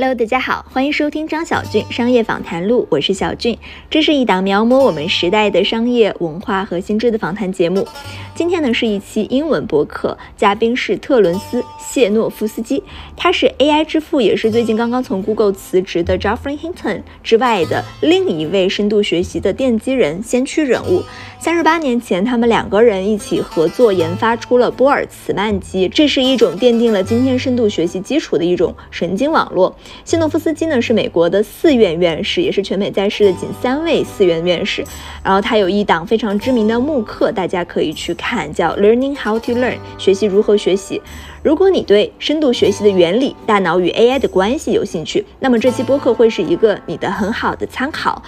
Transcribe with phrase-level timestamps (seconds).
[0.00, 3.58] Hello，大家好，欢迎收听张小俊商业访谈录，我是小俊。
[3.90, 7.84] 这是一档描摹我们时代的商业文化和新知的访谈节目。
[8.32, 12.80] 今天呢是一期英文播客，嘉宾是特伦斯·谢诺夫斯基，
[13.16, 21.02] 他是 AI 之父，也是最近刚刚从 Google 辞职的 Geoffrey Hinton 之外的另一位深度学习的奠基人、先驱人物。
[21.40, 29.74] 三十八年前，他们两个人一起合作研发出了波尔茨曼机，这是一种奠定了今天深度学习基础的一种神经网络。
[30.04, 34.84] 谢诺夫斯基呢是美国的四院院士，也是全美在世的仅三位四院院士。
[35.24, 41.02] 然后他有一档非常知名的慕课，大家可以去看，叫 Learning How to Learn，学习如何学习。
[41.42, 48.20] 如果你对深度学习的原理、大脑与 AI 的关系有兴趣，那么这期播客会是一个你的很好的参考。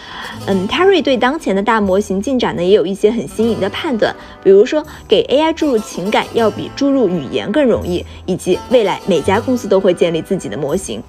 [0.47, 11.03] 嗯，Terry 对当前的大模型进展呢也有一些很新颖的判断，比如说给 AI 注入情感要比注入语言更容易，以及未来每家公司都会建立自己的模型。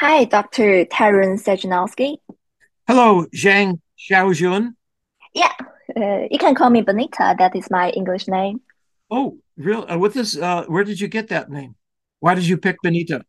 [0.00, 0.86] Hi, Dr.
[0.86, 2.20] Terence Sajnowski.
[2.86, 4.74] Hello, Zhang Xiaojun.
[5.34, 5.50] Yeah,
[5.96, 7.34] uh, you can call me Benita.
[7.38, 8.60] That is my English name.
[9.10, 9.86] Oh, real?
[9.88, 10.36] Uh, what is?
[10.36, 11.74] Uh, where did you get that name?
[12.20, 13.24] Why did you pick Benita?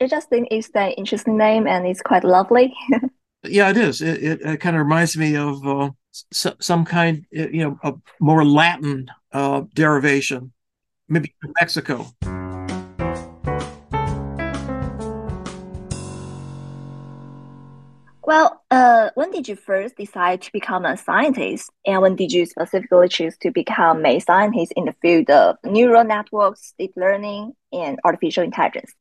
[0.00, 2.74] I just think it's an interesting name and it's quite lovely.
[3.42, 4.02] yeah, it is.
[4.02, 5.90] It, it, it, kind of reminds me of uh,
[6.32, 10.52] some kind, you know, a more Latin uh, derivation,
[11.08, 12.06] maybe Mexico.
[18.28, 21.70] Well, uh, when did you first decide to become a scientist?
[21.86, 26.04] And when did you specifically choose to become a scientist in the field of neural
[26.04, 28.92] networks, deep learning, and artificial intelligence?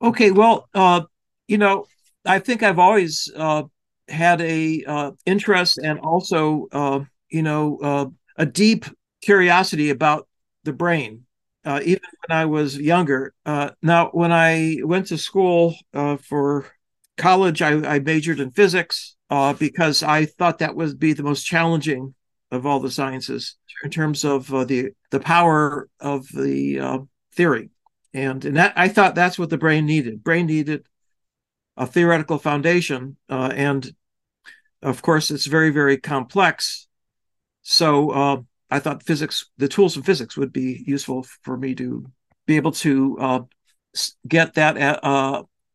[0.00, 1.00] Okay, well, uh,
[1.48, 1.86] you know,
[2.24, 3.64] I think I've always uh,
[4.06, 8.06] had a uh, interest and also, uh, you know, uh,
[8.36, 8.84] a deep
[9.22, 10.28] curiosity about
[10.62, 11.24] the brain.
[11.66, 13.34] even when I was younger.
[13.44, 15.74] now, when I went to school
[16.22, 16.77] for
[17.18, 21.44] college, I, I majored in physics uh, because I thought that would be the most
[21.44, 22.14] challenging
[22.50, 26.98] of all the sciences in terms of uh, the the power of the uh,
[27.34, 27.70] theory,
[28.14, 30.24] and and that I thought that's what the brain needed.
[30.24, 30.86] Brain needed
[31.76, 33.92] a theoretical foundation, uh, and
[34.82, 36.88] of course, it's very very complex.
[37.62, 38.36] So uh,
[38.70, 42.06] I thought physics, the tools of physics, would be useful for me to
[42.46, 43.40] be able to uh,
[44.26, 44.78] get that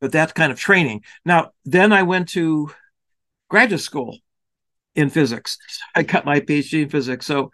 [0.03, 1.01] but that kind of training.
[1.23, 2.69] Now, then I went to
[3.47, 4.17] graduate school
[4.95, 5.57] in physics.
[5.95, 7.25] I got my PhD in physics.
[7.25, 7.53] So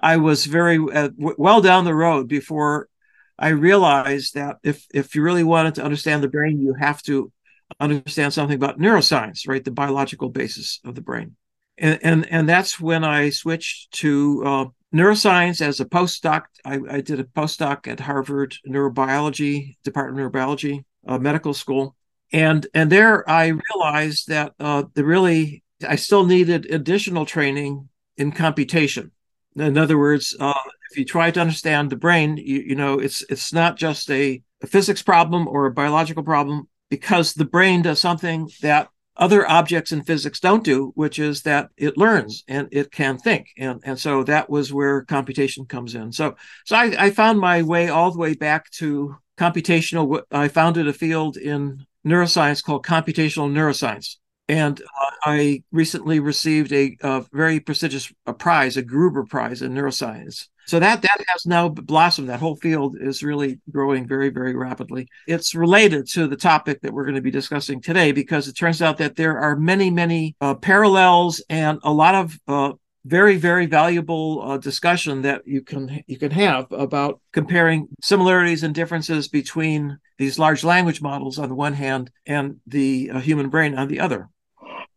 [0.00, 2.88] I was very uh, w- well down the road before
[3.36, 7.32] I realized that if if you really wanted to understand the brain, you have to
[7.80, 9.64] understand something about neuroscience, right?
[9.64, 11.34] The biological basis of the brain.
[11.78, 16.44] And and, and that's when I switched to uh, neuroscience as a postdoc.
[16.64, 21.96] I, I, did a postdoc at Harvard Neurobiology Department of Neurobiology uh, medical school,
[22.32, 28.32] and and there I realized that uh, the really I still needed additional training in
[28.32, 29.12] computation.
[29.56, 30.54] In other words, uh,
[30.90, 34.42] if you try to understand the brain, you, you know it's it's not just a,
[34.62, 38.88] a physics problem or a biological problem because the brain does something that
[39.18, 43.48] other objects in physics don't do, which is that it learns and it can think.
[43.58, 46.12] And, and so that was where computation comes in.
[46.12, 50.22] So, so I, I found my way all the way back to computational.
[50.30, 54.16] I founded a field in neuroscience called computational neuroscience.
[54.48, 59.74] And uh, I recently received a, a very prestigious a prize, a Gruber Prize in
[59.74, 60.46] neuroscience.
[60.66, 62.28] So that that has now blossomed.
[62.28, 65.08] That whole field is really growing very, very rapidly.
[65.26, 68.82] It's related to the topic that we're going to be discussing today because it turns
[68.82, 72.72] out that there are many, many uh, parallels and a lot of uh,
[73.04, 78.74] very very valuable uh, discussion that you can you can have about comparing similarities and
[78.74, 83.74] differences between these large language models on the one hand and the uh, human brain
[83.76, 84.28] on the other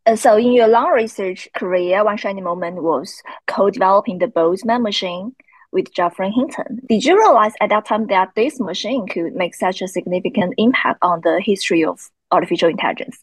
[0.05, 5.33] uh, so in your long research career one shiny moment was co-developing the Boltzmann machine
[5.71, 6.81] with Geoffrey Hinton.
[6.87, 10.99] Did you realize at that time that this machine could make such a significant impact
[11.01, 13.19] on the history of artificial intelligence?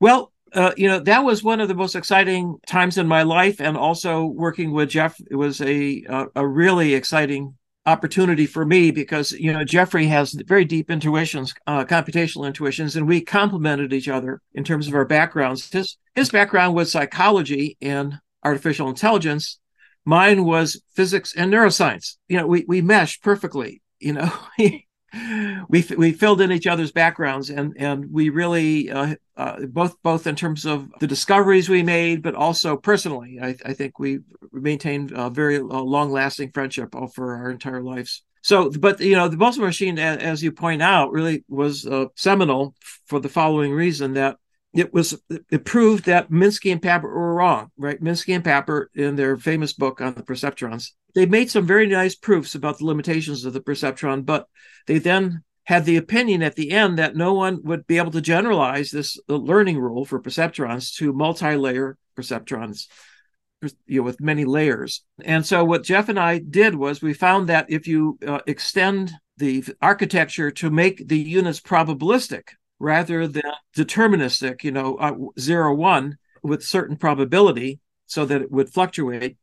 [0.00, 3.60] Well, uh, you know that was one of the most exciting times in my life,
[3.60, 7.54] and also working with Jeff it was a a, a really exciting
[7.86, 13.06] opportunity for me because you know Geoffrey has very deep intuitions, uh, computational intuitions, and
[13.06, 15.70] we complemented each other in terms of our backgrounds.
[15.70, 19.58] His his background was psychology and artificial intelligence.
[20.04, 22.16] Mine was physics and neuroscience.
[22.28, 23.82] You know, we we meshed perfectly.
[23.98, 24.32] You know,
[25.68, 30.26] we we filled in each other's backgrounds and and we really uh, uh, both both
[30.26, 34.20] in terms of the discoveries we made but also personally i, I think we
[34.52, 39.26] maintained a very uh, long lasting friendship for our entire lives So, but you know,
[39.26, 42.76] the Boltzmann machine, as you point out, really was uh, seminal
[43.06, 44.36] for the following reason that
[44.72, 45.18] it was
[45.50, 48.00] it proved that Minsky and Papert were wrong, right?
[48.00, 52.14] Minsky and Papert, in their famous book on the perceptrons, they made some very nice
[52.14, 54.46] proofs about the limitations of the perceptron, but
[54.86, 58.20] they then had the opinion at the end that no one would be able to
[58.20, 62.86] generalize this learning rule for perceptrons to multi-layer perceptrons
[63.86, 65.04] you know with many layers.
[65.24, 69.12] And so what jeff and i did was we found that if you uh, extend
[69.38, 72.48] the architecture to make the units probabilistic
[72.78, 73.42] rather than
[73.74, 79.38] deterministic you know uh, zero one with certain probability so that it would fluctuate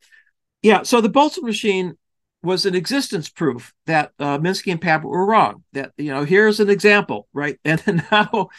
[0.63, 1.98] yeah so the boltzmann machine
[2.44, 5.63] was an existence proof that uh, Minsky and Papert were wrong.
[5.71, 7.57] That you know, here's an example, right?
[7.65, 8.50] And now,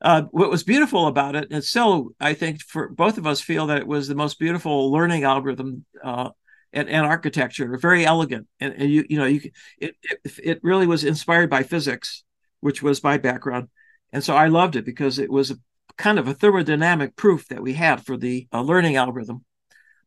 [0.00, 3.66] uh, what was beautiful about it, and still, I think, for both of us, feel
[3.68, 6.30] that it was the most beautiful learning algorithm uh,
[6.72, 10.86] and, and, architecture, very elegant, and, and, you you know, you it, it it really
[10.86, 12.24] was inspired by physics,
[12.60, 13.68] which was my background,
[14.12, 15.56] and so I loved it because it was a
[15.96, 19.44] kind of a thermodynamic proof that we had for the uh, learning algorithm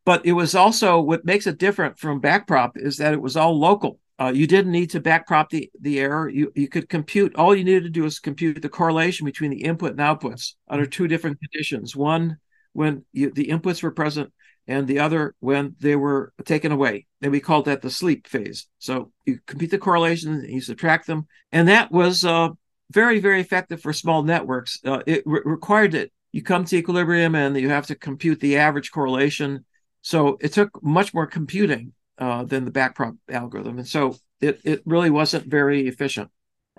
[0.08, 3.60] but it was also what makes it different from backprop is that it was all
[3.60, 4.00] local.
[4.18, 6.30] Uh, you didn't need to backprop the, the error.
[6.30, 9.66] You, you could compute, all you needed to do is compute the correlation between the
[9.66, 11.94] input and outputs under two different conditions.
[11.94, 12.38] One,
[12.72, 14.32] when you, the inputs were present,
[14.66, 17.06] and the other when they were taken away.
[17.22, 18.68] And we called that the sleep phase.
[18.80, 21.28] So you compute the correlations and you subtract them.
[21.52, 22.50] And that was uh,
[22.92, 24.80] very, very effective for small networks.
[24.86, 28.56] Uh, it re- required that you come to equilibrium and you have to compute the
[28.56, 29.66] average correlation
[30.08, 33.78] so it took much more computing uh, than the backprop algorithm.
[33.78, 36.30] And so it, it really wasn't very efficient.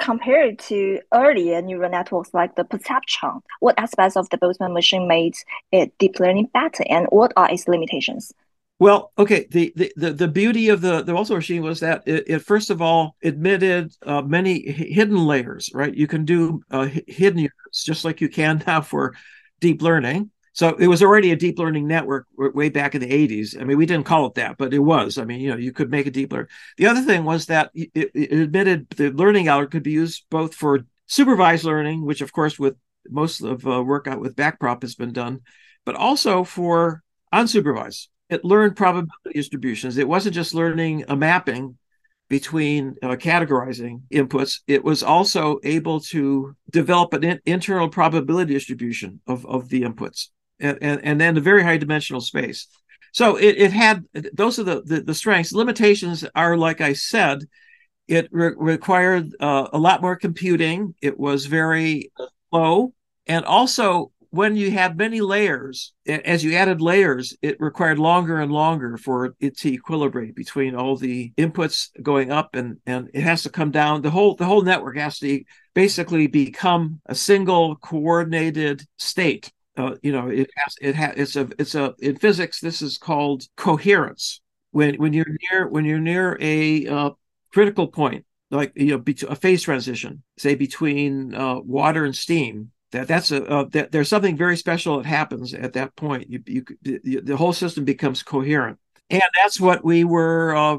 [0.00, 5.34] Compared to earlier neural networks like the perceptron, what aspects of the Boltzmann machine made
[5.72, 8.32] it deep learning better and what are its limitations?
[8.78, 9.46] Well, okay.
[9.50, 12.70] The, the, the, the beauty of the, the Boltzmann machine was that it, it first
[12.70, 15.94] of all admitted uh, many hidden layers, right?
[15.94, 19.14] You can do uh, hidden units just like you can now for
[19.60, 20.30] deep learning.
[20.58, 23.56] So it was already a deep learning network way back in the 80s.
[23.60, 25.16] I mean, we didn't call it that, but it was.
[25.16, 26.48] I mean, you know, you could make a deep learn.
[26.78, 30.56] The other thing was that it, it admitted the learning algorithm could be used both
[30.56, 32.74] for supervised learning, which of course with
[33.08, 35.42] most of uh, work out with backprop has been done,
[35.86, 38.08] but also for unsupervised.
[38.28, 39.96] It learned probability distributions.
[39.96, 41.78] It wasn't just learning a mapping
[42.28, 49.20] between uh, categorizing inputs, it was also able to develop an in- internal probability distribution
[49.28, 52.66] of, of the inputs and, and, then a very high dimensional space.
[53.12, 55.52] So it, it had those are the, the, the strengths.
[55.52, 57.44] Limitations are, like I said,
[58.06, 60.94] it re- required uh, a lot more computing.
[61.00, 62.10] It was very
[62.50, 62.92] slow,
[63.26, 68.52] and also when you had many layers, as you added layers, it required longer and
[68.52, 73.42] longer for it to equilibrate between all the inputs going up and and it has
[73.44, 74.02] to come down.
[74.02, 75.42] The whole the whole network has to
[75.74, 81.48] basically become a single coordinated state uh, you know it has it has it's a
[81.58, 84.40] it's a in physics this is called coherence.
[84.72, 87.10] When when you're near when you're near a uh,
[87.52, 93.06] critical point like you know a phase transition say between uh, water and steam that
[93.06, 96.30] that's a uh, that there's something very special that happens at that point.
[96.30, 98.78] You, you the, the whole system becomes coherent.
[99.10, 100.78] And that's what we were uh,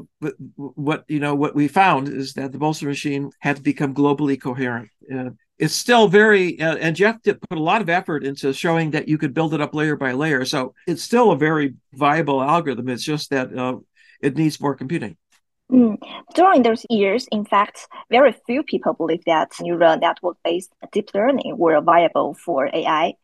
[0.56, 4.40] what you know what we found is that the Boltzmann machine had to become globally
[4.40, 4.88] coherent.
[5.12, 5.30] Uh,
[5.60, 9.06] it's still very uh, and jeff did put a lot of effort into showing that
[9.06, 10.44] you could build it up layer by layer.
[10.44, 12.88] So it's still a very viable algorithm.
[12.88, 13.76] It's just that uh,
[14.20, 15.16] it needs more computing.
[15.70, 15.98] Mm.
[16.34, 21.56] During those years, in fact, very few people believed that neural network based deep learning
[21.56, 23.14] were viable for AI,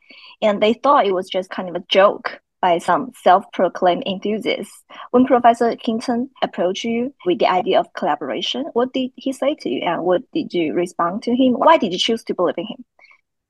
[0.41, 4.83] and they thought it was just kind of a joke by some self-proclaimed enthusiasts.
[5.13, 9.69] When Professor Hinton approached you with the idea of collaboration, what did he say to
[9.69, 11.53] you, and what did you respond to him?
[11.53, 12.85] Why did you choose to believe in him?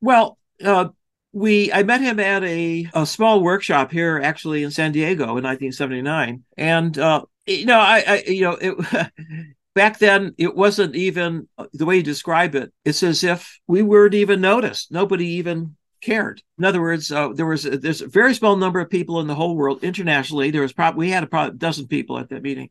[0.02, 0.88] Well, uh,
[1.32, 5.44] we I met him at a, a small workshop here, actually in San Diego in
[5.44, 8.74] 1979, and uh, you know, I, I you know it.
[9.74, 14.14] back then it wasn't even the way you describe it it's as if we weren't
[14.14, 16.42] even noticed nobody even cared.
[16.58, 19.26] In other words, uh, there was a, there's a very small number of people in
[19.26, 20.50] the whole world internationally.
[20.50, 22.70] There was probably we had a dozen people at that meeting,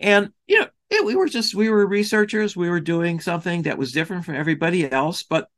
[0.00, 2.56] and you know it, we were just we were researchers.
[2.56, 5.48] We were doing something that was different from everybody else, but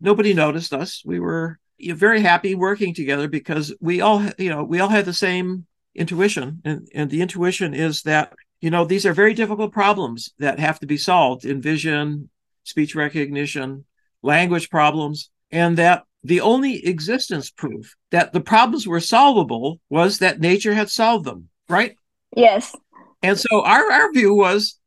[0.00, 1.02] nobody noticed us.
[1.04, 4.88] We were you know, very happy working together because we all you know we all
[4.88, 9.34] had the same intuition, and and the intuition is that you know these are very
[9.34, 12.28] difficult problems that have to be solved in vision,
[12.64, 13.84] speech recognition,
[14.22, 20.40] language problems, and that the only existence proof that the problems were solvable was that
[20.40, 21.96] nature had solved them, right?
[22.36, 22.74] Yes.
[23.22, 24.78] And so our, our view was,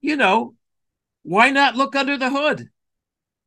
[0.00, 0.54] you know,
[1.22, 2.68] why not look under the hood?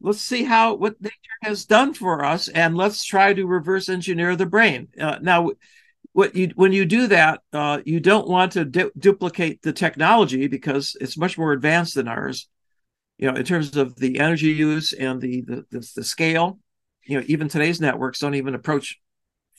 [0.01, 4.35] Let's see how what nature has done for us, and let's try to reverse engineer
[4.35, 4.89] the brain.
[5.00, 5.51] Uh, now,
[6.12, 10.47] what you when you do that, uh, you don't want to du- duplicate the technology
[10.47, 12.50] because it's much more advanced than ours.
[13.17, 16.59] You know, in terms of the energy use and the the, the, the scale.
[17.05, 19.00] You know, even today's networks don't even approach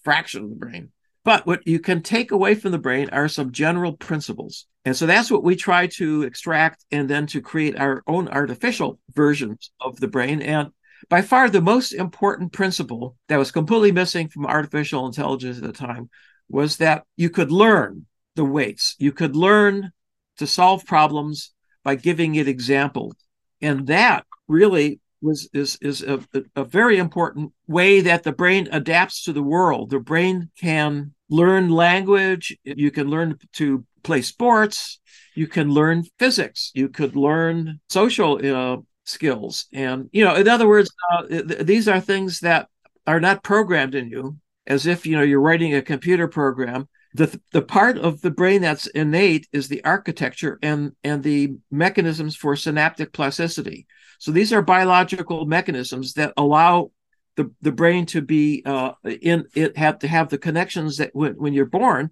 [0.02, 0.90] fraction of the brain.
[1.24, 4.66] But what you can take away from the brain are some general principles.
[4.84, 8.98] And so that's what we try to extract and then to create our own artificial
[9.14, 10.42] versions of the brain.
[10.42, 10.70] And
[11.08, 15.72] by far the most important principle that was completely missing from artificial intelligence at the
[15.72, 16.10] time
[16.48, 18.94] was that you could learn the weights.
[18.98, 19.92] You could learn
[20.36, 23.14] to solve problems by giving it examples.
[23.62, 26.20] And that really was is is a,
[26.54, 29.90] a very important way that the brain adapts to the world.
[29.90, 32.56] The brain can learn language.
[32.64, 35.00] You can learn to play sports.
[35.34, 36.70] You can learn physics.
[36.74, 39.66] You could learn social uh, skills.
[39.72, 42.68] And you know, in other words, uh, th- these are things that
[43.06, 46.88] are not programmed in you, as if you know you're writing a computer program.
[47.16, 52.36] The, the part of the brain that's innate is the architecture and and the mechanisms
[52.36, 53.86] for synaptic plasticity
[54.18, 56.90] so these are biological mechanisms that allow
[57.36, 61.32] the, the brain to be uh, in it have to have the connections that when,
[61.34, 62.10] when you're born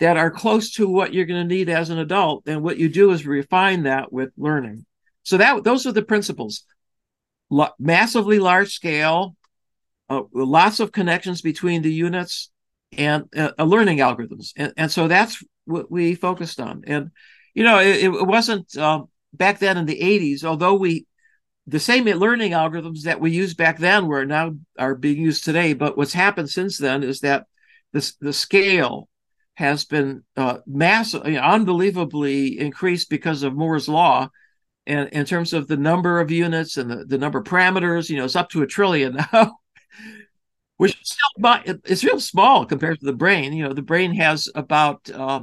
[0.00, 2.44] that are close to what you're going to need as an adult.
[2.46, 4.84] And what you do is refine that with learning.
[5.24, 6.64] So that those are the principles.
[7.50, 9.34] L- massively large scale,
[10.08, 12.50] uh, lots of connections between the units,
[12.96, 14.52] and uh, learning algorithms.
[14.56, 16.84] And, and so that's what we focused on.
[16.86, 17.10] And
[17.54, 19.02] you know, it, it wasn't uh,
[19.32, 21.06] back then in the 80s, although we
[21.68, 25.74] the same learning algorithms that we used back then were now are being used today.
[25.74, 27.46] But what's happened since then is that
[27.92, 29.08] the, the scale
[29.54, 34.30] has been uh, massive, unbelievably increased because of Moore's law.
[34.86, 38.16] And in terms of the number of units and the, the number of parameters, you
[38.16, 39.58] know, it's up to a trillion now,
[40.78, 43.52] which is still it's real small compared to the brain.
[43.52, 45.40] You know, the brain has about, uh,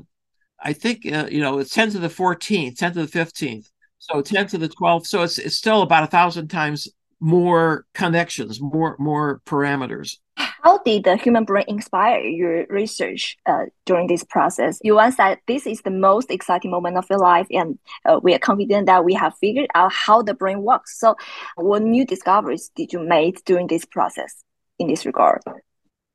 [0.60, 3.70] I think, uh, you know, it's 10 to the 14th, 10 to the 15th
[4.12, 5.08] so 10 to the 12th.
[5.08, 6.88] So it's, it's still about a thousand times
[7.20, 10.18] more connections, more more parameters.
[10.38, 14.80] How did the human brain inspire your research uh, during this process?
[14.84, 18.34] You once said this is the most exciting moment of your life, and uh, we
[18.34, 21.00] are confident that we have figured out how the brain works.
[21.00, 21.16] So,
[21.56, 24.44] what new discoveries did you make during this process
[24.78, 25.42] in this regard?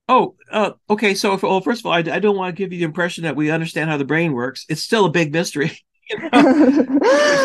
[0.09, 1.15] Oh, uh, okay.
[1.15, 3.37] So, well, first of all, I, I don't want to give you the impression that
[3.37, 4.67] we understand how the brain works.
[4.69, 5.79] It's still a big mystery.
[6.33, 6.87] there's,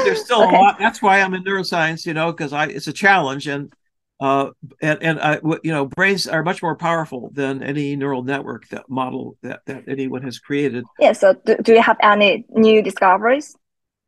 [0.03, 0.55] there's, still okay.
[0.55, 0.79] a lot.
[0.79, 3.71] That's why I'm in neuroscience, you know, because I it's a challenge, and
[4.19, 4.49] uh,
[4.81, 8.89] and and I, you know, brains are much more powerful than any neural network that
[8.89, 10.85] model that that anyone has created.
[10.99, 11.13] Yeah.
[11.13, 13.55] So, do, do you have any new discoveries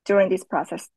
[0.06, 0.90] during this process?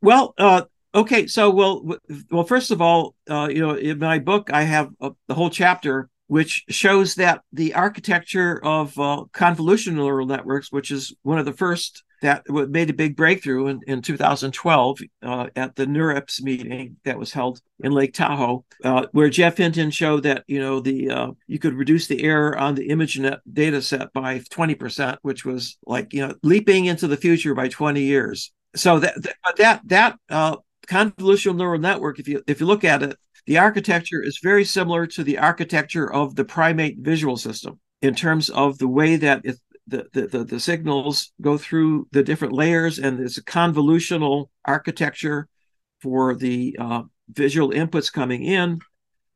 [0.00, 0.62] Well, uh,
[0.94, 1.26] okay.
[1.26, 1.96] So, well,
[2.30, 5.50] well, first of all, uh, you know, in my book, I have a, the whole
[5.50, 11.46] chapter which shows that the architecture of uh, convolutional neural networks, which is one of
[11.46, 16.96] the first that made a big breakthrough in, in 2012 uh, at the NeurIPS meeting
[17.04, 21.10] that was held in Lake Tahoe, uh, where Jeff Hinton showed that you know the
[21.10, 25.78] uh, you could reduce the error on the ImageNet data set by 20%, which was
[25.86, 28.52] like you know leaping into the future by 20 years.
[28.76, 29.14] So that
[29.56, 30.56] that that, uh,
[30.86, 35.06] convolutional neural network, if you if you look at it, the architecture is very similar
[35.06, 39.58] to the architecture of the primate visual system in terms of the way that it,
[39.88, 45.48] the, the, the, signals go through the different layers and there's a convolutional architecture
[46.00, 48.80] for the uh, visual inputs coming in,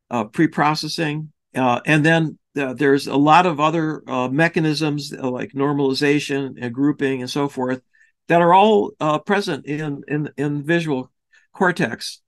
[0.09, 5.51] uh, pre-processing, uh, and then uh, there's a lot of other uh, mechanisms uh, like
[5.53, 7.81] normalization and grouping and so forth
[8.27, 8.91] that are all
[9.25, 11.11] present in, in in visual
[11.51, 12.21] cortex,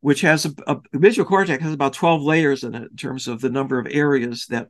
[0.00, 3.40] which has a, a, visual cortex has about 12 layers in it in terms of
[3.40, 4.68] the number of areas that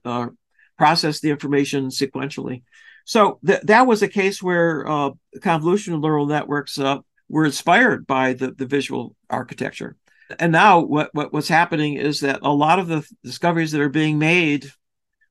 [0.76, 2.62] process the information sequentially.
[3.04, 8.32] So th- that was a case where uh, convolutional neural networks uh, were inspired by
[8.32, 9.96] the, the visual architecture.
[10.38, 13.90] And now what, what what's happening is that a lot of the discoveries that are
[13.90, 14.70] being made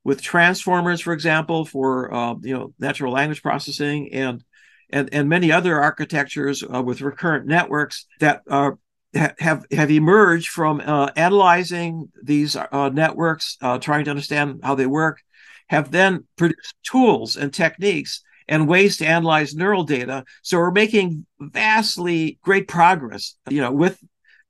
[0.04, 4.44] with transformers, for example, for uh, you know natural language processing and
[4.90, 8.78] and and many other architectures uh, with recurrent networks that are
[9.14, 14.86] have have emerged from uh, analyzing these uh, networks, uh, trying to understand how they
[14.86, 15.22] work,
[15.68, 20.24] have then produced tools and techniques and ways to analyze neural data.
[20.42, 23.98] So we're making vastly great progress, you know, with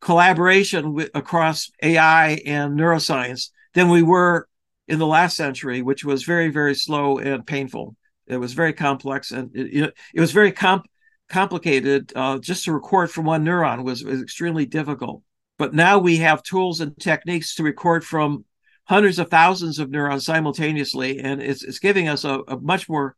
[0.00, 4.48] collaboration with, across AI and neuroscience than we were
[4.88, 7.96] in the last century, which was very, very slow and painful.
[8.26, 10.86] It was very complex and it, it was very comp
[11.28, 12.12] complicated.
[12.14, 15.22] Uh, just to record from one neuron was, was extremely difficult.
[15.58, 18.44] But now we have tools and techniques to record from
[18.84, 23.16] hundreds of thousands of neurons simultaneously, and it's it's giving us a, a much more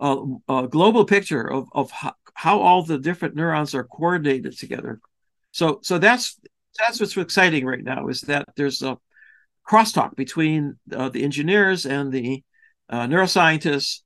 [0.00, 0.16] uh,
[0.48, 5.00] a global picture of of how, how all the different neurons are coordinated together.
[5.52, 6.38] So so that's
[6.78, 8.98] that's what's exciting right now is that there's a
[9.68, 12.42] crosstalk between uh, the engineers and the
[12.90, 14.00] uh, neuroscientists,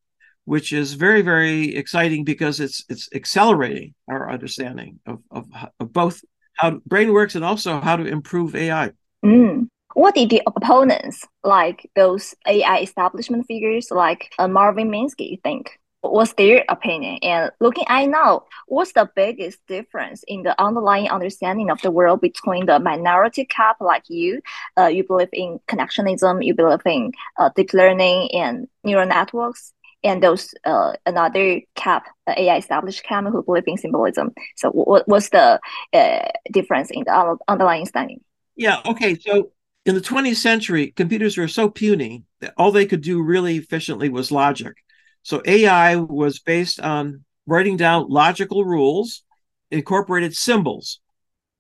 [0.44, 5.46] which is very very exciting because it's it's accelerating our understanding of of,
[5.78, 6.22] of both
[6.54, 8.90] how brain works and also how to improve AI.
[9.24, 9.68] Mm.
[9.94, 15.78] What did the opponents, like those AI establishment figures like uh, Marvin Minsky, think?
[16.00, 17.18] What's their opinion?
[17.22, 22.20] And looking at now, what's the biggest difference in the underlying understanding of the world
[22.20, 24.40] between the minority cap like you,
[24.78, 29.72] uh, you believe in connectionism, you believe in uh, deep learning and neural networks,
[30.04, 34.32] and those uh, another cap, the AI established camp who believe in symbolism.
[34.56, 35.58] So what, what's the
[35.92, 38.20] uh, difference in the underlying understanding?
[38.56, 38.80] Yeah.
[38.86, 39.16] Okay.
[39.16, 39.52] So
[39.88, 44.10] in the 20th century, computers were so puny that all they could do really efficiently
[44.10, 44.74] was logic.
[45.22, 49.22] So AI was based on writing down logical rules,
[49.70, 51.00] incorporated symbols,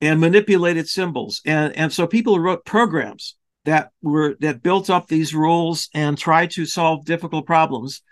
[0.02, 1.40] and manipulated symbols.
[1.46, 6.50] And, and so people wrote programs that were that built up these rules and tried
[6.50, 8.02] to solve difficult problems.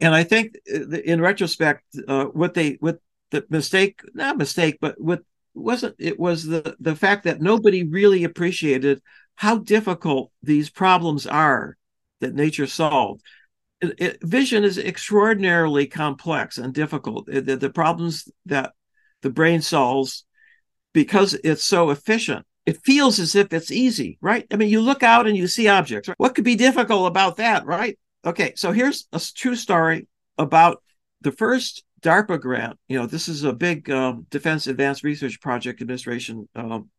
[0.00, 3.00] And I think uh, in retrospect, uh, what they what
[3.32, 5.20] the mistake, not mistake, but what
[5.52, 9.02] wasn't it was the the fact that nobody really appreciated
[9.38, 11.76] how difficult these problems are
[12.20, 13.22] that nature solved
[13.80, 17.26] it, it, vision is extraordinarily complex and difficult.
[17.26, 18.72] The, the problems that
[19.22, 20.24] the brain solves
[20.92, 24.46] because it's so efficient it feels as if it's easy, right?
[24.50, 26.06] I mean, you look out and you see objects.
[26.06, 26.18] Right?
[26.18, 27.98] What could be difficult about that, right?
[28.26, 30.82] Okay, so here's a true story about
[31.22, 32.78] the first DARPA grant.
[32.86, 36.46] You know, this is a big um, Defense Advanced Research Project Administration.
[36.54, 36.90] Um,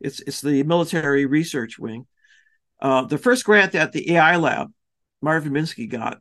[0.00, 2.06] it's it's the military research wing.
[2.80, 4.72] Uh, the first grant that the AI lab
[5.20, 6.20] Marvin Minsky got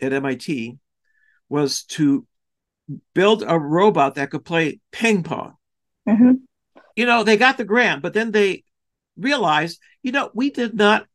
[0.00, 0.78] at MIT
[1.48, 2.26] was to
[3.14, 5.54] build a robot that could play ping pong.
[6.08, 6.32] Mm-hmm.
[6.96, 8.64] You know, they got the grant, but then they
[9.16, 11.06] realized, you know, we did not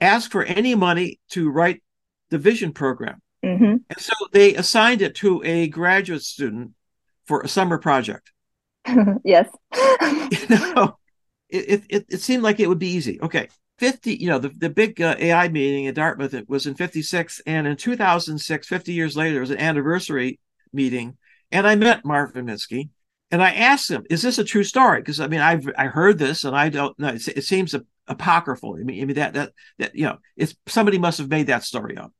[0.00, 1.82] ask for any money to write
[2.30, 3.20] the vision program.
[3.44, 3.76] Mm-hmm.
[3.88, 6.72] And so they assigned it to a graduate student
[7.26, 8.32] for a summer project.
[9.24, 9.48] yes.
[9.74, 10.98] you know,
[11.48, 13.20] it, it, it seemed like it would be easy.
[13.20, 13.48] Okay.
[13.78, 17.42] 50, you know, the, the big uh, AI meeting at Dartmouth it was in 56.
[17.46, 20.40] And in 2006, 50 years later, it was an anniversary
[20.72, 21.18] meeting.
[21.52, 22.88] And I met Marvin Minsky
[23.30, 25.00] and I asked him, is this a true story?
[25.00, 27.08] Because I mean, I've I heard this and I don't know.
[27.08, 27.74] It, it seems
[28.08, 28.76] apocryphal.
[28.80, 31.64] I mean, I mean that, that, that, you know, it's somebody must have made that
[31.64, 32.12] story up.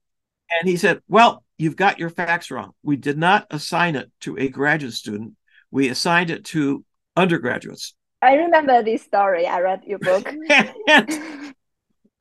[0.50, 2.72] And he said, well, you've got your facts wrong.
[2.82, 5.34] We did not assign it to a graduate student.
[5.70, 6.84] We assigned it to
[7.16, 7.94] undergraduates.
[8.26, 9.46] I remember this story.
[9.46, 10.26] I read your book.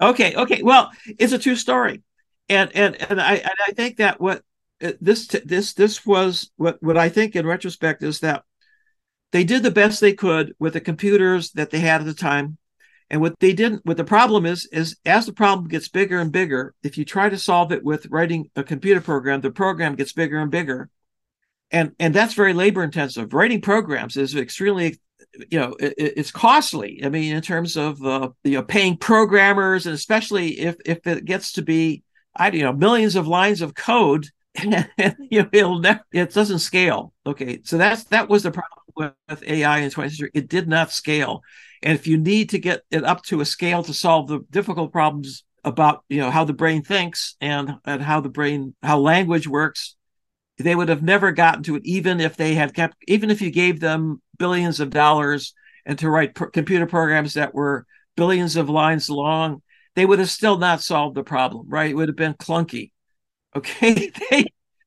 [0.02, 0.62] okay, okay.
[0.62, 2.04] Well, it's a true story,
[2.48, 4.44] and and and I and I think that what
[4.84, 8.44] uh, this this this was what what I think in retrospect is that
[9.32, 12.58] they did the best they could with the computers that they had at the time.
[13.10, 16.32] And what they didn't, what the problem is, is as the problem gets bigger and
[16.32, 20.14] bigger, if you try to solve it with writing a computer program, the program gets
[20.14, 20.90] bigger and bigger.
[21.70, 23.34] And, and that's very labor intensive.
[23.34, 25.00] Writing programs is extremely
[25.50, 27.02] you know it, it's costly.
[27.04, 31.26] I mean in terms of uh, you know paying programmers and especially if if it
[31.26, 32.04] gets to be
[32.36, 34.28] i you know millions of lines of code
[34.64, 37.14] you know it'll it doesn't scale.
[37.26, 40.32] Okay so that's that was the problem with, with ai in 20th century.
[40.34, 41.42] It did not scale.
[41.84, 44.92] And if you need to get it up to a scale to solve the difficult
[44.92, 49.48] problems about you know how the brain thinks and and how the brain how language
[49.48, 49.96] works
[50.58, 53.52] they would have never gotten to it even if they had kept even if you
[53.52, 55.54] gave them billions of dollars
[55.86, 59.62] and to write computer programs that were billions of lines long
[59.96, 61.92] they would have still not solved the problem right?
[61.92, 62.92] It would have been clunky.
[63.56, 64.12] Okay?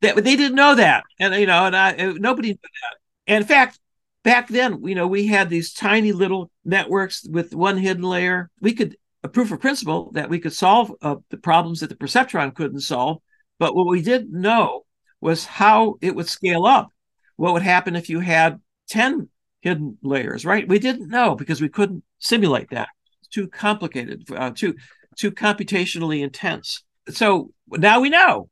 [0.00, 1.02] They they, they didn't know that.
[1.18, 2.96] And you know and I, nobody knew that.
[3.26, 3.80] And in fact
[4.22, 8.50] back then you know we had these tiny little networks with one hidden layer.
[8.60, 11.96] We could a proof of principle that we could solve uh, the problems that the
[11.96, 13.20] perceptron couldn't solve.
[13.58, 14.84] But what we didn't know
[15.20, 16.90] was how it would scale up.
[17.36, 19.28] What would happen if you had 10
[19.60, 20.68] hidden layers, right?
[20.68, 22.88] We didn't know because we couldn't simulate that.
[23.20, 24.74] It's too complicated, uh, too,
[25.16, 26.84] too computationally intense.
[27.10, 28.48] So now we know.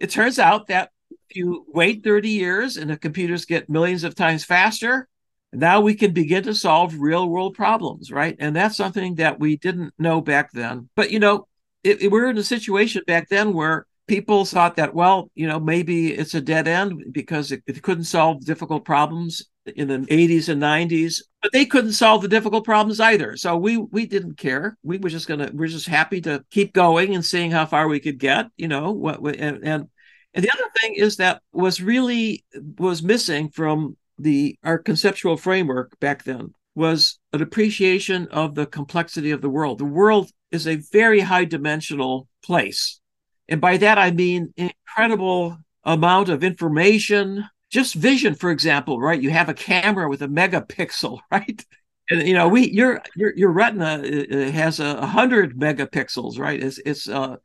[0.00, 0.90] It turns out that
[1.28, 5.08] if you wait 30 years and the computers get millions of times faster,
[5.52, 8.36] now we can begin to solve real world problems, right?
[8.38, 10.88] And that's something that we didn't know back then.
[10.96, 11.46] But, you know,
[11.82, 15.60] it, it, we're in a situation back then where people thought that, well, you know,
[15.60, 20.48] maybe it's a dead end because it, it couldn't solve difficult problems in the 80s
[20.48, 23.36] and 90s, but they couldn't solve the difficult problems either.
[23.36, 24.76] So we we didn't care.
[24.82, 28.00] We were just gonna we're just happy to keep going and seeing how far we
[28.00, 28.46] could get.
[28.56, 29.20] You know what?
[29.36, 29.88] And and,
[30.34, 32.44] and the other thing is that was really
[32.78, 39.30] was missing from the our conceptual framework back then was an appreciation of the complexity
[39.30, 39.78] of the world.
[39.78, 43.00] The world is a very high dimensional place.
[43.48, 47.44] And by that, I mean incredible amount of information,
[47.74, 49.20] just vision, for example, right?
[49.20, 51.66] You have a camera with a megapixel, right?
[52.08, 56.62] And you know, we your your your retina uh, uh, has a hundred megapixels, right?
[56.62, 57.36] It's it's uh.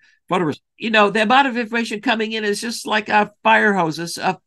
[0.78, 3.98] You know, the amount of information coming in is just like a fire hose.
[3.98, 4.40] It's a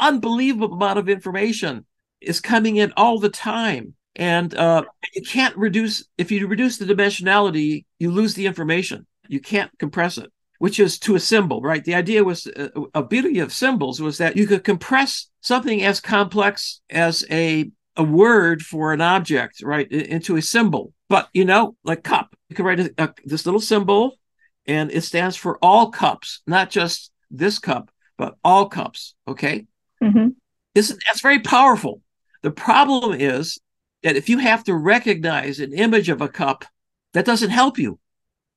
[0.00, 1.86] unbelievable amount of information
[2.20, 4.82] is coming in all the time and uh,
[5.14, 10.18] you can't reduce if you reduce the dimensionality you lose the information you can't compress
[10.18, 11.84] it which is to a symbol right?
[11.84, 16.00] The idea was uh, a beauty of symbols was that you could compress something as
[16.00, 20.92] complex as a a word for an object right into a symbol.
[21.08, 24.18] But you know like cup you can write a, a, this little symbol
[24.66, 29.66] and it stands for all cups not just this cup but all cups okay?
[30.02, 30.28] Mm-hmm.
[30.74, 32.02] that's very powerful.
[32.42, 33.58] The problem is
[34.02, 36.64] that if you have to recognize an image of a cup,
[37.14, 37.98] that doesn't help you.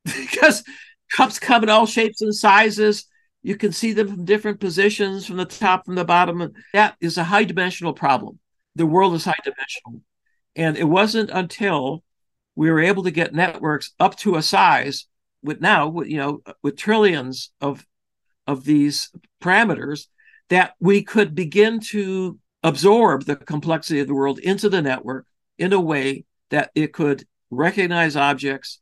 [0.04, 0.64] Because
[1.12, 3.06] cups come in all shapes and sizes.
[3.44, 6.54] You can see them from different positions, from the top, from the bottom.
[6.74, 8.40] That is a high dimensional problem.
[8.76, 10.02] The world is high dimensional.
[10.56, 12.04] And it wasn't until
[12.56, 15.08] we were able to get networks up to a size
[15.44, 17.86] with now, you know, with trillions of
[18.48, 20.08] of these parameters
[20.50, 25.26] that we could begin to absorb the complexity of the world into the network
[25.58, 28.80] in a way that it could recognize objects,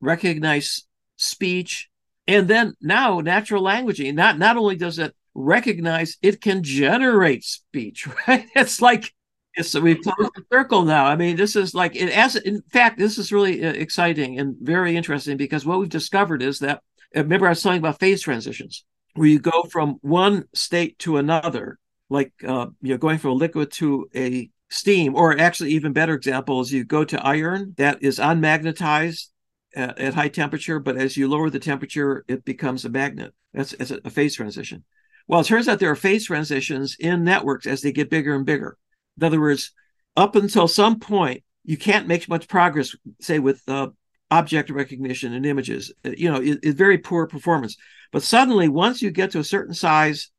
[0.00, 0.84] recognize
[1.18, 1.90] speech,
[2.26, 4.14] and then now natural languaging.
[4.14, 8.08] Not not only does it recognize, it can generate speech.
[8.28, 8.46] Right?
[8.54, 9.12] It's like
[9.54, 11.04] it's we've closed the circle now.
[11.04, 14.56] I mean, this is like it as in fact, this is really uh, exciting and
[14.60, 16.82] very interesting because what we've discovered is that
[17.14, 21.78] remember I was talking about phase transitions where you go from one state to another
[22.08, 26.14] like uh, you know going from a liquid to a steam or actually even better
[26.14, 29.28] example is you go to iron that is unmagnetized
[29.74, 33.34] at, at high temperature but as you lower the temperature it becomes a magnet.
[33.52, 34.84] That's, that's a phase transition.
[35.26, 38.46] Well it turns out there are phase transitions in networks as they get bigger and
[38.46, 38.76] bigger.
[39.16, 39.72] In other words
[40.16, 43.88] up until some point you can't make much progress say with uh,
[44.30, 45.92] object recognition and images.
[46.04, 47.76] You know it's it very poor performance.
[48.10, 50.30] But suddenly once you get to a certain size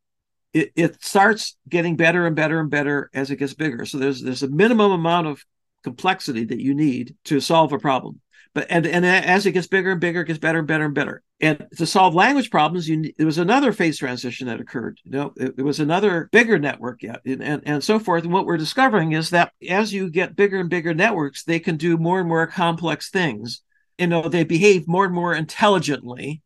[0.54, 3.86] it, it starts getting better and better and better as it gets bigger.
[3.86, 5.44] So there's there's a minimum amount of
[5.84, 8.20] complexity that you need to solve a problem.
[8.54, 10.96] But and and as it gets bigger and bigger, it gets better and better and
[10.96, 11.22] better.
[11.40, 15.00] And to solve language problems, you there was another phase transition that occurred.
[15.04, 18.24] You know, it, it was another bigger network yet, and, and and so forth.
[18.24, 21.78] And what we're discovering is that as you get bigger and bigger networks, they can
[21.78, 23.62] do more and more complex things.
[23.98, 26.42] You know, they behave more and more intelligently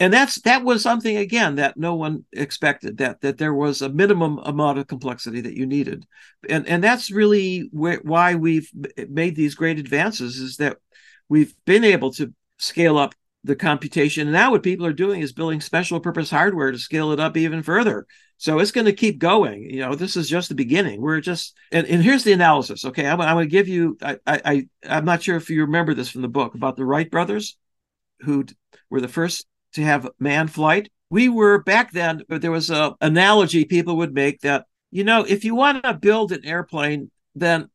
[0.00, 3.88] and that's that was something again that no one expected that that there was a
[3.88, 6.06] minimum amount of complexity that you needed
[6.48, 8.70] and and that's really wh- why we've
[9.08, 10.78] made these great advances is that
[11.28, 13.14] we've been able to scale up
[13.44, 14.22] the computation.
[14.28, 17.36] And now what people are doing is building special purpose hardware to scale it up
[17.36, 18.06] even further.
[18.36, 19.68] So it's going to keep going.
[19.68, 21.00] You know this is just the beginning.
[21.00, 23.06] We're just and, and here's the analysis okay?
[23.06, 26.08] I'm, I'm going to give you I, I i'm not sure if you remember this
[26.08, 27.56] from the book about the wright brothers
[28.20, 28.44] who
[28.90, 30.90] were the first to have manned flight.
[31.10, 35.24] We were back then, but there was a analogy people would make that, you know,
[35.24, 37.70] if you want to build an airplane, then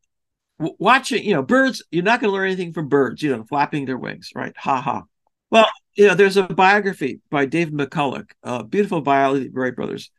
[0.80, 3.86] watching, you know, birds, you're not going to learn anything from birds, you know, flapping
[3.86, 4.54] their wings, right?
[4.58, 5.04] Ha ha.
[5.49, 10.10] Well, you know, there's a biography by David McCullough, a beautiful Wright brothers.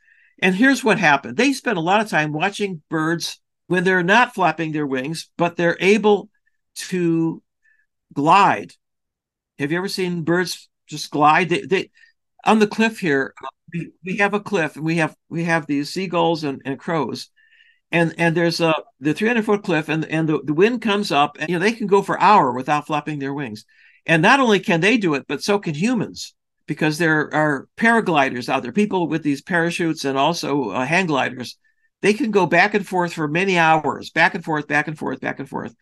[0.40, 1.36] And here's what happened.
[1.36, 5.56] They spent a lot of time watching birds when they're not flapping their wings, but
[5.56, 6.28] they're able
[6.74, 7.42] to
[8.12, 8.72] glide.
[9.58, 11.48] Have you ever seen birds just glide.
[11.48, 11.90] They, they
[12.44, 13.34] on the cliff here.
[13.72, 17.30] We, we have a cliff, and we have we have these seagulls and, and crows,
[17.94, 21.36] and and there's a the 300 foot cliff, and and the, the wind comes up,
[21.38, 23.64] and you know they can go for hour without flapping their wings,
[24.04, 26.34] and not only can they do it, but so can humans
[26.66, 31.56] because there are paragliders out there, people with these parachutes and also uh, hang gliders.
[32.02, 35.20] They can go back and forth for many hours, back and forth, back and forth,
[35.20, 35.74] back and forth.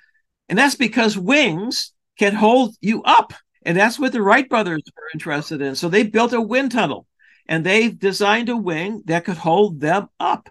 [0.49, 3.33] And that's because wings can hold you up.
[3.63, 5.77] And that's what the Wright brothers were interested in.
[5.77, 7.07] So they built a wind tunnel
[7.47, 10.49] and they designed a wing that could hold them up.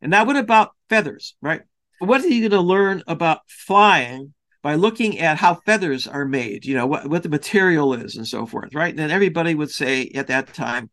[0.00, 1.62] And now, what about feathers, right?
[2.00, 6.66] What are you going to learn about flying by looking at how feathers are made,
[6.66, 8.94] you know, what, what the material is and so forth, right?
[8.94, 10.90] And everybody would say at that time,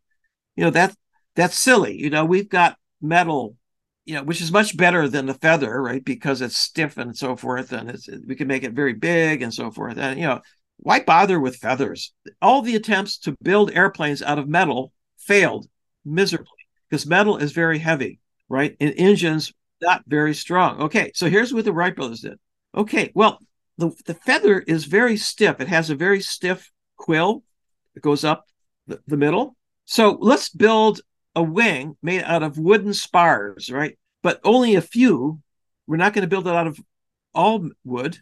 [0.55, 0.95] you know that
[1.35, 2.01] that's silly.
[2.01, 3.57] You know, we've got metal,
[4.05, 6.03] you know, which is much better than the feather, right?
[6.03, 9.53] Because it's stiff and so forth, and it's we can make it very big and
[9.53, 9.97] so forth.
[9.97, 10.39] And you know,
[10.77, 12.13] why bother with feathers?
[12.41, 15.67] All the attempts to build airplanes out of metal failed
[16.05, 16.47] miserably
[16.89, 18.77] because metal is very heavy, right?
[18.79, 20.81] And engines not very strong.
[20.83, 22.39] Okay, so here's what the Wright brothers did.
[22.75, 23.39] Okay, well,
[23.77, 25.59] the, the feather is very stiff.
[25.59, 27.43] It has a very stiff quill
[27.93, 28.45] that goes up
[28.87, 29.55] the, the middle.
[29.85, 31.01] So let's build
[31.35, 33.97] a wing made out of wooden spars, right?
[34.21, 35.41] But only a few.
[35.87, 36.79] We're not going to build it out of
[37.33, 38.19] all wood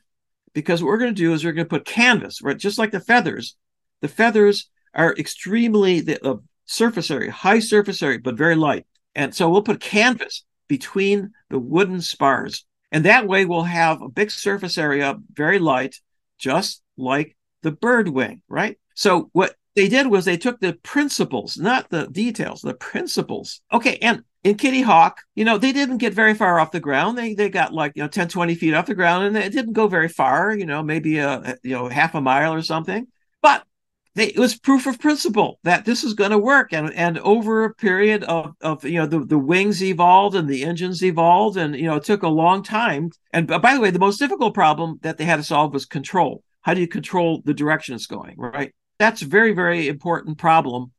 [0.53, 2.57] because what we're going to do is we're going to put canvas, right?
[2.57, 3.55] Just like the feathers.
[4.01, 8.85] The feathers are extremely the surface area, high surface area, but very light.
[9.15, 12.65] And so we'll put canvas between the wooden spars.
[12.91, 15.95] And that way we'll have a big surface area, very light,
[16.37, 18.77] just like the bird wing, right?
[18.95, 23.61] So what they did was they took the principles, not the details, the principles.
[23.71, 27.17] Okay, and in Kitty Hawk, you know, they didn't get very far off the ground.
[27.17, 29.73] They they got like, you know, 10, 20 feet off the ground and it didn't
[29.73, 33.07] go very far, you know, maybe a, you know, half a mile or something.
[33.41, 33.65] But
[34.17, 36.73] they, it was proof of principle that this is going to work.
[36.73, 40.63] And, and over a period of, of, you know, the, the wings evolved and the
[40.63, 41.55] engines evolved.
[41.55, 43.11] And, you know, it took a long time.
[43.31, 46.43] And by the way, the most difficult problem that they had to solve was control.
[46.61, 48.73] How do you control the direction it's going, right?
[48.97, 50.93] That's a very, very important problem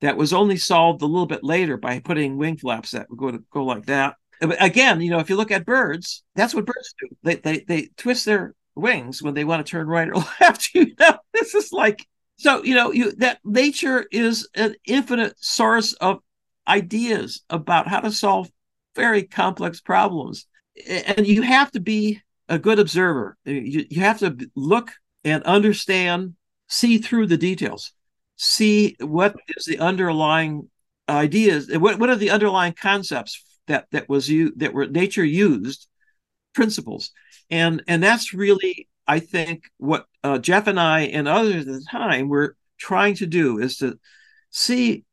[0.00, 3.30] that was only solved a little bit later by putting wing flaps that would go
[3.30, 4.16] to go like that.
[4.40, 7.08] Again, you know, if you look at birds, that's what birds do.
[7.22, 10.70] They they they twist their wings when they want to turn right or left.
[10.74, 12.04] You know, this is like
[12.36, 16.20] so, you know, you that nature is an infinite source of
[16.66, 18.50] ideas about how to solve
[18.94, 20.46] very complex problems.
[20.86, 23.36] And you have to be a good observer.
[23.44, 24.92] You, you have to look
[25.22, 26.34] and understand,
[26.68, 27.92] see through the details,
[28.36, 30.68] see what is the underlying
[31.08, 35.88] ideas, what, what are the underlying concepts that that was you that were nature used,
[36.54, 37.10] principles.
[37.50, 41.86] And and that's really I think what uh, Jeff and I and others at the
[41.90, 43.98] time were trying to do is to
[44.50, 45.04] see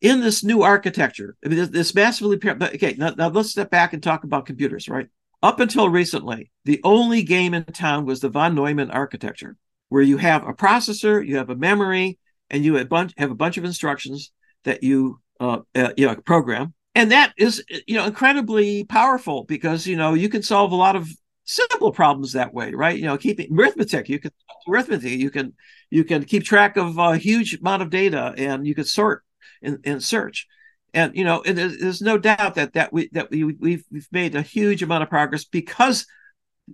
[0.00, 3.92] in this new architecture, I mean, this, this massively, okay, now, now let's step back
[3.92, 5.06] and talk about computers, right?
[5.42, 9.56] Up until recently, the only game in town was the von Neumann architecture,
[9.88, 12.18] where you have a processor, you have a memory,
[12.50, 14.30] and you have a bunch, have a bunch of instructions
[14.64, 16.74] that you, uh, uh, you know, program.
[16.94, 20.96] And that is, you know, incredibly powerful because, you know, you can solve a lot
[20.96, 21.08] of
[21.44, 22.96] simple problems that way, right?
[22.96, 24.32] You know, keeping arithmetic, you can
[24.68, 25.54] arithmetic, you can
[25.90, 29.22] you can keep track of a huge amount of data, and you can sort
[29.62, 30.46] and, and search.
[30.92, 34.34] And you know, there's, there's, no doubt that that we that we we've, we've made
[34.34, 36.06] a huge amount of progress because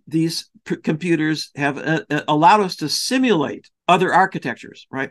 [0.07, 5.11] these p- computers have uh, uh, allowed us to simulate other architectures, right?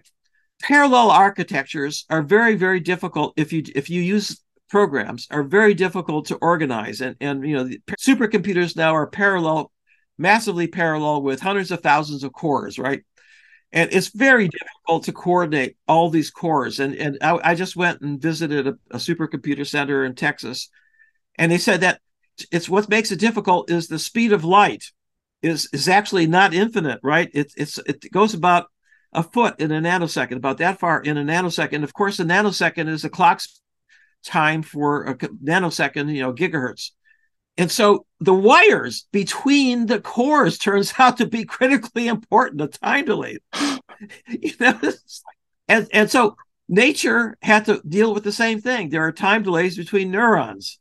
[0.62, 6.28] Parallel architectures are very very difficult if you if you use programs are very difficult
[6.28, 7.02] to organize.
[7.02, 9.72] And and you know the supercomputers now are parallel
[10.18, 13.04] massively parallel with hundreds of thousands of cores right?
[13.72, 16.80] And it's very difficult to coordinate all these cores.
[16.80, 20.70] And and i, I just went and visited a, a supercomputer center in texas
[21.38, 22.02] and they said that
[22.52, 24.86] it's what makes it difficult is the speed of light
[25.42, 27.30] is is actually not infinite right?
[27.34, 28.68] It, it's it goes about
[29.14, 31.84] a foot in a nanosecond about that far in a nanosecond.
[31.84, 33.42] Of course a nanosecond is a clock
[34.24, 36.92] time for a nanosecond, you know, gigahertz.
[37.58, 43.06] And so the wires between the cores turns out to be critically important, the time
[43.06, 43.40] delay.
[44.28, 44.80] you know,
[45.68, 46.36] and, and so
[46.68, 48.90] nature had to deal with the same thing.
[48.90, 50.80] There are time delays between neurons.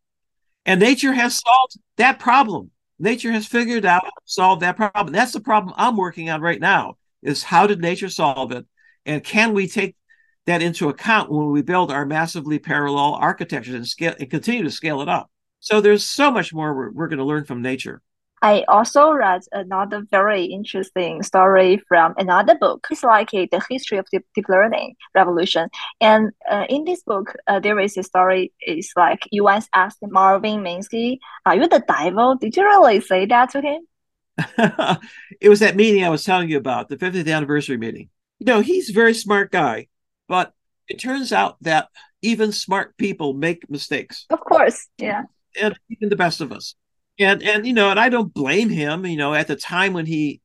[0.67, 2.71] And nature has solved that problem.
[2.99, 5.13] Nature has figured out solve that problem.
[5.13, 8.67] That's the problem I'm working on right now is how did nature solve it?
[9.07, 9.97] And can we take
[10.49, 14.71] that into account when we build our massively parallel architectures and scale and continue to
[14.71, 15.31] scale it up.
[15.61, 18.03] So there's so much more we're, we're going to learn from nature.
[18.41, 22.87] I also read another very interesting story from another book.
[22.91, 25.69] It's like a, the history of deep, deep learning revolution.
[26.01, 28.53] And uh, in this book, uh, there is a story.
[28.61, 33.27] It's like you once asked Marvin Minsky, "Are you the devil?" Did you really say
[33.27, 33.81] that to him?
[35.41, 38.09] it was that meeting I was telling you about, the 50th anniversary meeting.
[38.39, 39.89] You know, he's a very smart guy.
[40.29, 40.53] But
[40.89, 41.89] it turns out that
[42.23, 44.27] even smart people make mistakes.
[44.31, 45.23] Of course, yeah.
[45.61, 46.75] And even the best of us.
[47.19, 50.07] And and you know, and I don't blame him, you know, at the time when
[50.07, 50.41] he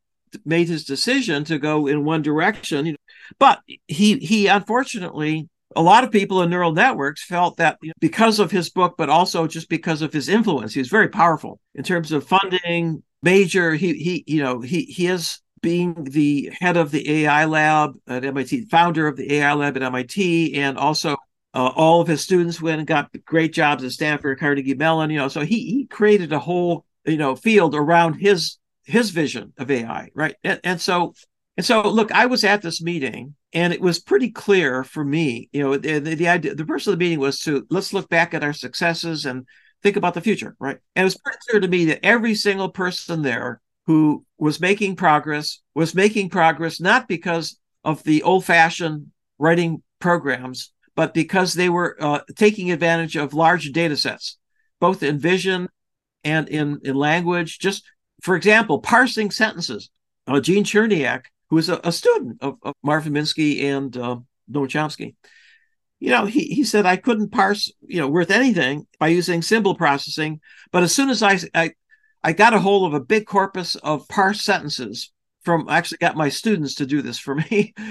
[0.45, 2.97] made his decision to go in one direction, you know,
[3.39, 8.51] but he he unfortunately a lot of people in neural networks felt that because of
[8.51, 12.11] his book, but also just because of his influence, he was very powerful in terms
[12.11, 13.73] of funding major.
[13.73, 18.23] He he you know he he is being the head of the AI lab at
[18.23, 21.13] MIT, founder of the AI lab at MIT, and also
[21.55, 25.09] uh, all of his students went and got great jobs at Stanford, Carnegie Mellon.
[25.09, 29.53] You know, so he he created a whole you know field around his his vision
[29.57, 30.35] of AI, right?
[30.43, 31.15] And, and so
[31.57, 35.49] and so look, I was at this meeting and it was pretty clear for me,
[35.53, 38.09] you know, the, the, the idea the purpose of the meeting was to let's look
[38.09, 39.47] back at our successes and
[39.81, 40.77] think about the future, right?
[40.95, 44.95] And it was pretty clear to me that every single person there who was making
[44.95, 51.97] progress was making progress not because of the old-fashioned writing programs but because they were
[51.99, 54.37] uh, taking advantage of large data sets,
[54.79, 55.69] both in vision
[56.23, 57.59] and in, in language.
[57.59, 57.83] Just
[58.21, 59.89] for example, parsing sentences.
[60.27, 64.17] Uh, Gene Charniak, who is a, a student of, of, Marvin Minsky and uh,
[64.49, 65.15] Noam Chomsky,
[65.99, 69.75] you know, he, he said I couldn't parse, you know, worth anything by using symbol
[69.75, 70.39] processing.
[70.71, 71.71] But as soon as I, I,
[72.23, 75.11] I got a hold of a big corpus of parsed sentences
[75.43, 77.73] from, I actually got my students to do this for me.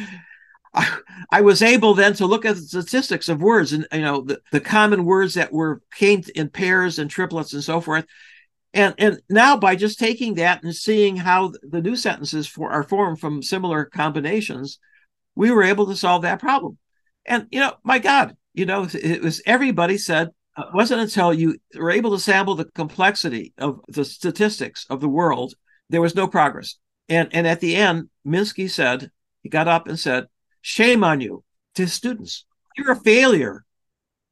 [0.74, 0.98] I,
[1.30, 4.40] I was able then to look at the statistics of words and you know the,
[4.52, 8.06] the common words that were came in pairs and triplets and so forth
[8.72, 12.82] and and now by just taking that and seeing how the new sentences for are
[12.82, 14.78] formed from similar combinations
[15.34, 16.78] we were able to solve that problem
[17.26, 21.56] and you know my god you know it was everybody said it wasn't until you
[21.76, 25.54] were able to sample the complexity of the statistics of the world
[25.88, 26.76] there was no progress
[27.08, 29.10] and and at the end minsky said
[29.42, 30.26] he got up and said
[30.62, 31.42] Shame on you
[31.74, 32.46] to students.
[32.76, 33.64] You're a failure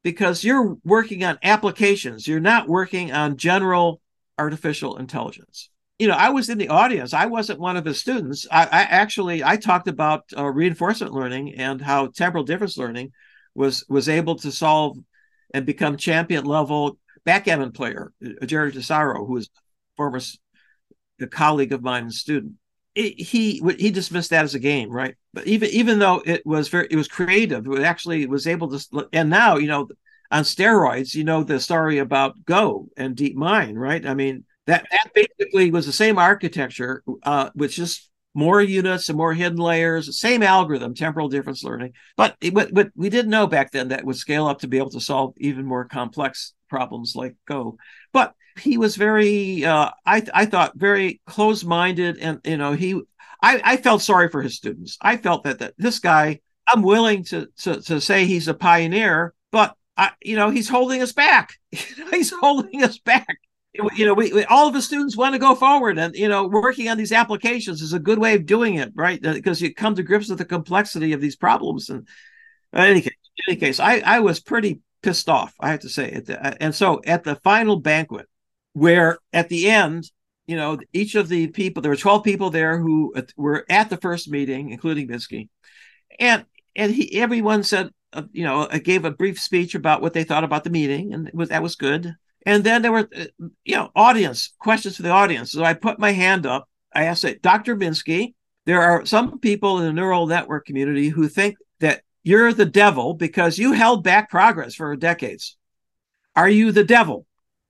[0.02, 2.26] because you're working on applications.
[2.26, 4.00] You're not working on general
[4.38, 5.68] artificial intelligence.
[5.98, 7.12] You know, I was in the audience.
[7.12, 8.46] I wasn't one of his students.
[8.50, 13.12] I, I actually I talked about uh, reinforcement learning and how temporal difference learning
[13.54, 14.96] was was able to solve
[15.52, 19.50] and become champion level backgammon player, uh, Gerry Tesauro, who was
[19.96, 20.20] former
[21.20, 22.54] a colleague of mine and student
[22.94, 25.14] it, he he dismissed that as a game, right?
[25.32, 29.08] But even even though it was very it was creative, it actually was able to.
[29.12, 29.88] And now you know,
[30.30, 34.04] on steroids, you know the story about Go and Deep Mind, right?
[34.04, 38.10] I mean that that basically was the same architecture, uh, just
[38.40, 41.92] more units and more hidden layers, same algorithm, temporal difference learning.
[42.16, 44.90] But but, but we didn't know back then that would scale up to be able
[44.90, 47.76] to solve even more complex problems like Go.
[48.14, 53.00] But he was very uh, I I thought very close minded and you know he
[53.42, 54.96] I, I felt sorry for his students.
[55.02, 59.34] I felt that, that this guy I'm willing to, to to say he's a pioneer,
[59.52, 61.54] but I you know he's holding us back.
[61.70, 63.36] he's holding us back.
[63.72, 66.48] You know, we, we, all of the students want to go forward, and you know,
[66.48, 69.22] working on these applications is a good way of doing it, right?
[69.22, 71.88] Because you come to grips with the complexity of these problems.
[71.88, 72.08] And
[72.72, 75.88] in any case, in any case, I I was pretty pissed off, I have to
[75.88, 76.20] say.
[76.60, 78.26] And so at the final banquet,
[78.72, 80.10] where at the end,
[80.46, 83.96] you know, each of the people, there were 12 people there who were at the
[83.96, 85.48] first meeting, including Minsky.
[86.18, 90.12] And and he everyone said, uh, you know, uh, gave a brief speech about what
[90.12, 92.14] they thought about the meeting, and was, that was good.
[92.46, 95.52] And then there were, uh, you know, audience questions for the audience.
[95.52, 96.68] So I put my hand up.
[96.94, 97.76] I asked it, Dr.
[97.76, 98.34] Minsky,
[98.66, 103.14] there are some people in the neural network community who think that you're the devil
[103.14, 105.56] because you held back progress for decades.
[106.36, 107.26] Are you the devil?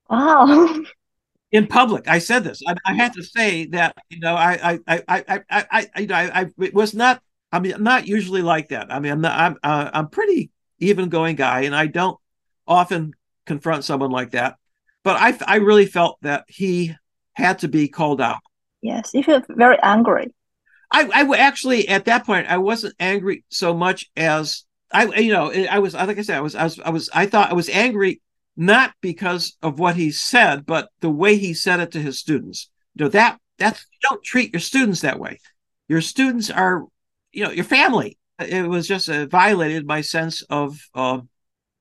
[0.09, 0.77] Wow.
[1.53, 2.63] In public, I said this.
[2.65, 6.07] I, I had to say that you know I I I I I, I you
[6.07, 7.21] know I, I it was not.
[7.51, 8.93] I mean, I'm not usually like that.
[8.93, 12.17] I mean, I'm not, I'm uh, I'm pretty even going guy, and I don't
[12.69, 13.15] often
[13.47, 14.59] confront someone like that.
[15.03, 16.95] But I I really felt that he
[17.35, 18.41] had to be called out.
[18.83, 20.33] Yes, you feel very angry.
[20.93, 25.53] I, I actually at that point I wasn't angry so much as I you know
[25.53, 27.69] I was like I said I was I was I was I thought I was
[27.69, 28.21] angry
[28.57, 32.69] not because of what he said, but the way he said it to his students.
[32.95, 35.39] You know, that that's you don't treat your students that way.
[35.89, 36.85] Your students are,
[37.33, 38.19] you know, your family.
[38.39, 41.21] It was just uh, violated my sense of, uh,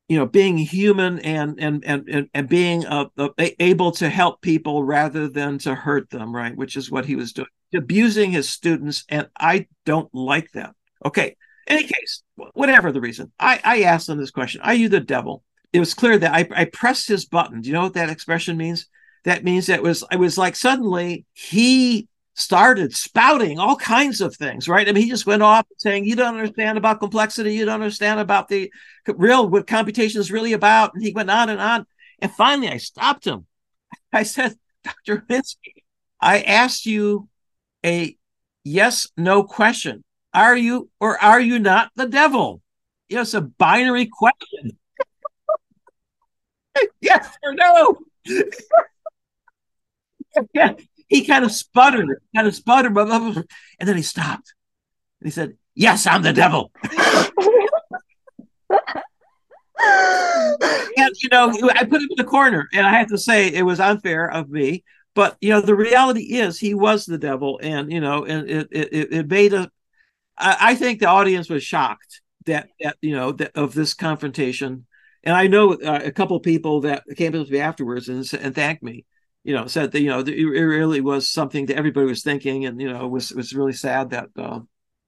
[0.09, 4.83] you know, being human and and and and, being uh, uh, able to help people
[4.83, 6.55] rather than to hurt them, right?
[6.55, 10.73] Which is what he was doing, abusing his students, and I don't like that.
[11.05, 11.37] Okay.
[11.67, 15.43] Any case, whatever the reason, I I asked them this question: Are you the devil?
[15.71, 17.61] it was clear that I, I pressed his button.
[17.61, 18.87] Do you know what that expression means?
[19.25, 22.07] That means that it was it was like suddenly he
[22.39, 24.87] started spouting all kinds of things, right?
[24.87, 27.53] I mean, he just went off saying, "You don't understand about complexity.
[27.53, 28.71] You don't understand about the
[29.07, 31.85] real what computation is really about." And he went on and on.
[32.19, 33.45] And finally, I stopped him.
[34.13, 35.25] I said, "Dr.
[35.29, 35.83] Minsky,
[36.21, 37.27] I asked you
[37.85, 38.17] a
[38.63, 40.03] yes/no question.
[40.33, 42.61] Are you or are you not the devil?"
[43.09, 44.77] You know, it's a binary question.
[47.01, 47.97] yes or no.
[50.53, 50.73] yeah,
[51.09, 53.43] he kind of sputtered, kind of sputtered, blah, blah, blah,
[53.79, 54.53] and then he stopped.
[55.19, 56.71] And he said, "Yes, I'm the devil."
[60.97, 63.63] and you know, I put him in the corner, and I have to say it
[63.63, 64.83] was unfair of me.
[65.15, 68.67] But you know, the reality is he was the devil, and you know, and it
[68.71, 69.69] it, it made a.
[70.41, 74.85] I, think the audience was shocked that that you know that of this confrontation,
[75.23, 78.55] and I know uh, a couple people that came up to me afterwards and and
[78.55, 79.05] thanked me.
[79.43, 82.79] You know, said that you know it really was something that everybody was thinking, and
[82.79, 84.59] you know, it was was really sad that uh,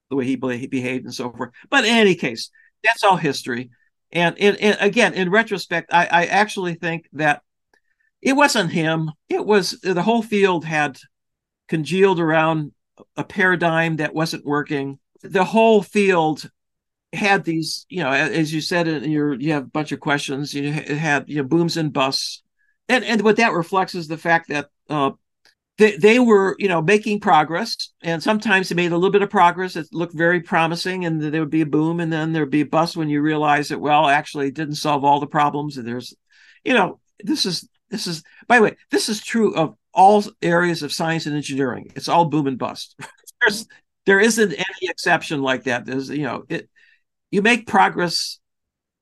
[0.09, 1.51] the way he behaved and so forth.
[1.69, 2.49] But in any case,
[2.83, 3.71] that's all history.
[4.11, 7.41] And, in, again, in retrospect, I, I actually think that
[8.21, 9.11] it wasn't him.
[9.29, 10.97] It was the whole field had
[11.69, 12.73] congealed around
[13.15, 14.99] a paradigm that wasn't working.
[15.21, 16.49] The whole field
[17.13, 20.53] had these, you know, as you said, in your you have a bunch of questions.
[20.53, 22.43] You had you know booms and busts,
[22.91, 25.11] and and what that reflects is the fact that uh,
[25.77, 29.29] they, they were you know making progress and sometimes they made a little bit of
[29.29, 32.61] progress that looked very promising and there would be a boom and then there'd be
[32.61, 35.87] a bust when you realize that well actually it didn't solve all the problems and
[35.87, 36.13] there's
[36.63, 40.83] you know this is this is by the way this is true of all areas
[40.83, 41.91] of science and engineering.
[41.95, 42.99] It's all boom and bust.
[43.41, 43.67] There's
[44.05, 45.85] there isn't any exception like that.
[45.85, 46.69] There's you know it
[47.29, 48.39] you make progress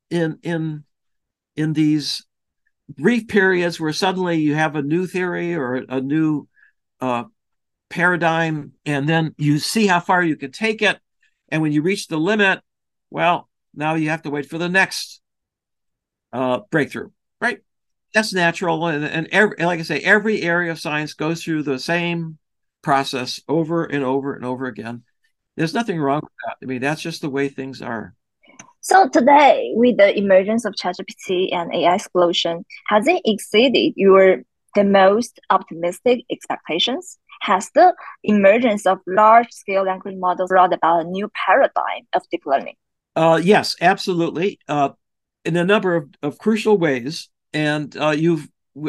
[0.09, 0.83] in in
[1.55, 2.25] in these
[2.97, 6.47] brief periods where suddenly you have a new theory or a new
[6.99, 7.25] uh,
[7.89, 10.99] paradigm, and then you see how far you can take it.
[11.49, 12.61] And when you reach the limit,
[13.09, 15.21] well, now you have to wait for the next
[16.33, 17.09] uh, breakthrough,
[17.41, 17.59] right?
[18.13, 21.79] That's natural, and, and every, like I say, every area of science goes through the
[21.79, 22.37] same
[22.81, 25.03] process over and over and over again.
[25.55, 26.57] There's nothing wrong with that.
[26.63, 28.15] I mean, that's just the way things are.
[28.81, 34.43] So today, with the emergence of ChatGPT and AI explosion, has it exceeded your
[34.75, 37.17] the most optimistic expectations?
[37.41, 42.43] Has the emergence of large scale language models brought about a new paradigm of deep
[42.45, 42.75] learning?
[43.15, 44.59] Uh, yes, absolutely.
[44.67, 44.89] Uh,
[45.43, 47.29] in a number of, of crucial ways.
[47.53, 48.47] And uh, you've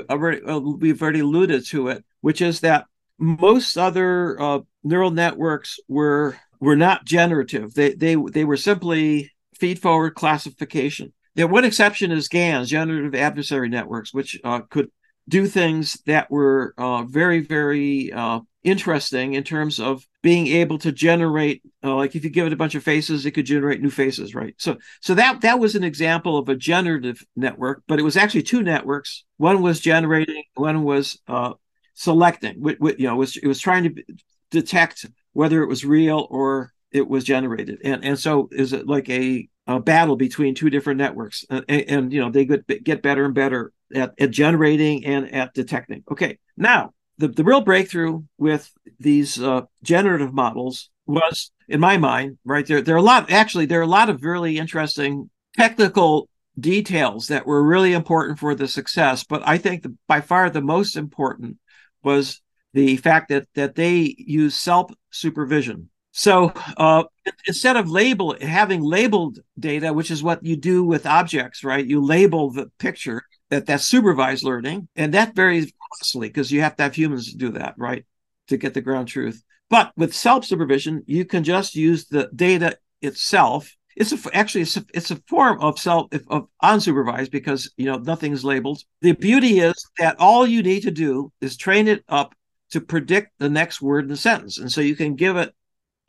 [0.08, 2.86] already, uh, we've already alluded to it, which is that
[3.18, 7.74] most other uh, neural networks were were not generative.
[7.74, 11.12] They they they were simply feed forward classification.
[11.36, 14.90] The one exception is GANs, generative adversary networks, which uh, could
[15.28, 20.92] do things that were uh, very, very uh, interesting in terms of being able to
[20.92, 23.88] generate uh, like if you give it a bunch of faces it could generate new
[23.88, 28.02] faces right so so that that was an example of a generative network but it
[28.02, 31.54] was actually two networks one was generating one was uh,
[31.94, 32.62] selecting
[32.98, 34.02] you know was it was trying to
[34.50, 39.08] detect whether it was real or it was generated and and so is it like
[39.08, 43.24] a, a battle between two different networks and, and you know they get get better
[43.24, 46.04] and better at, at generating and at detecting.
[46.10, 52.38] Okay, now the, the real breakthrough with these uh, generative models was, in my mind,
[52.44, 52.80] right there.
[52.80, 53.30] There are a lot.
[53.30, 56.28] Actually, there are a lot of really interesting technical
[56.58, 59.24] details that were really important for the success.
[59.24, 61.58] But I think the, by far the most important
[62.02, 62.40] was
[62.72, 65.89] the fact that that they use self supervision.
[66.12, 67.04] So uh,
[67.46, 71.86] instead of label having labeled data, which is what you do with objects, right?
[71.86, 76.76] You label the picture that that's supervised learning, and that varies costly because you have
[76.76, 78.04] to have humans to do that, right,
[78.48, 79.42] to get the ground truth.
[79.68, 83.74] But with self supervision, you can just use the data itself.
[83.96, 87.98] It's a, actually it's a, it's a form of self of unsupervised because you know
[87.98, 88.82] nothing's labeled.
[89.00, 92.34] The beauty is that all you need to do is train it up
[92.70, 95.52] to predict the next word in the sentence, and so you can give it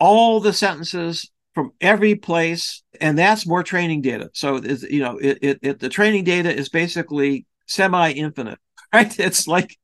[0.02, 4.32] all the sentences from every place, and that's more training data.
[4.34, 8.58] So it's, you know, it, it, it the training data is basically semi-infinite,
[8.94, 9.20] right?
[9.20, 9.78] It's like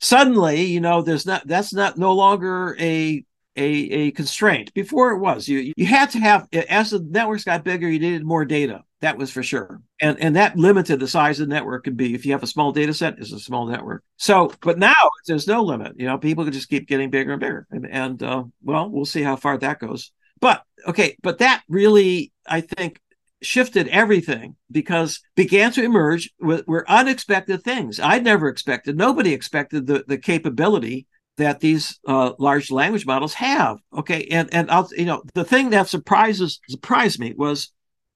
[0.00, 3.22] suddenly, you know, there's not that's not no longer a
[3.56, 4.72] a, a constraint.
[4.74, 8.24] Before it was, you you had to have as the networks got bigger, you needed
[8.24, 8.82] more data.
[9.00, 12.14] That was for sure, and and that limited the size of the network could be.
[12.14, 14.04] If you have a small data set, it's a small network.
[14.18, 15.94] So, but now there's no limit.
[15.98, 19.06] You know, people can just keep getting bigger and bigger, and and uh, well, we'll
[19.06, 20.12] see how far that goes.
[20.40, 23.00] But okay, but that really, I think,
[23.42, 27.98] shifted everything because began to emerge were unexpected things.
[28.00, 31.06] I'd never expected, nobody expected the, the capability
[31.36, 33.78] that these uh, large language models have.
[33.96, 37.72] Okay, and and I'll you know the thing that surprises surprised me was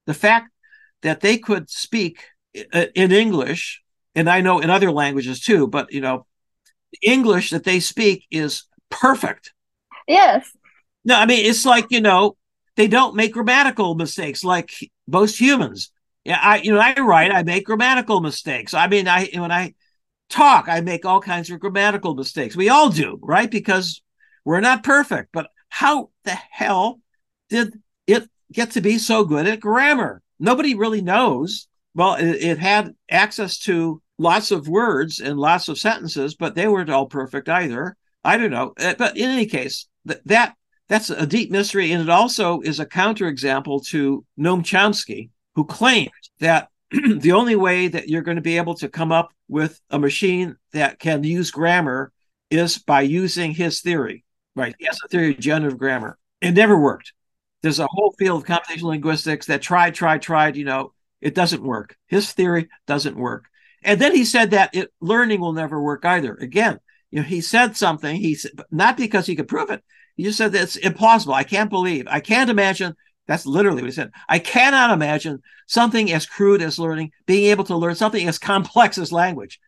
[0.06, 0.50] the fact
[1.02, 2.20] that they could speak
[2.54, 3.82] in English,
[4.14, 6.26] and I know in other languages too, but you know,
[7.02, 9.52] English that they speak is perfect.
[10.06, 10.46] Yes,
[11.04, 12.36] no, I mean it's like you know
[12.76, 14.70] they don't make grammatical mistakes like
[15.06, 15.90] most humans.
[16.24, 18.74] Yeah, I you know I write, I make grammatical mistakes.
[18.74, 19.74] I mean, I when I
[20.34, 22.56] talk, I make all kinds of grammatical mistakes.
[22.56, 23.50] We all do, right?
[23.50, 24.02] Because
[24.44, 25.30] we're not perfect.
[25.32, 27.00] But how the hell
[27.48, 30.22] did it get to be so good at grammar?
[30.38, 31.68] Nobody really knows.
[31.94, 36.68] well, it, it had access to lots of words and lots of sentences, but they
[36.68, 37.96] weren't all perfect either.
[38.24, 38.72] I don't know.
[38.78, 40.54] Uh, but in any case, that, that
[40.88, 41.92] that's a deep mystery.
[41.92, 46.10] And it also is a counterexample to Noam Chomsky, who claimed
[46.40, 46.68] that
[47.18, 50.56] the only way that you're going to be able to come up with a machine
[50.72, 52.12] that can use grammar
[52.50, 54.24] is by using his theory.
[54.56, 54.74] Right.
[54.78, 56.18] He has a theory of generative grammar.
[56.40, 57.12] It never worked.
[57.62, 61.62] There's a whole field of computational linguistics that tried, tried, tried, you know, it doesn't
[61.62, 61.96] work.
[62.06, 63.46] His theory doesn't work.
[63.82, 66.34] And then he said that it, learning will never work either.
[66.34, 66.78] Again,
[67.10, 68.16] you know, he said something.
[68.16, 69.82] He said not because he could prove it.
[70.16, 71.34] He just said that's impossible.
[71.34, 72.06] I can't believe.
[72.08, 72.94] I can't imagine.
[73.26, 74.12] That's literally what he said.
[74.28, 78.98] I cannot imagine something as crude as learning, being able to learn something as complex
[78.98, 79.60] as language.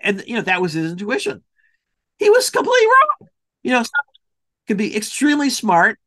[0.00, 1.42] And you know, that was his intuition.
[2.18, 3.28] He was completely wrong.
[3.62, 3.84] You know,
[4.66, 5.98] could be extremely smart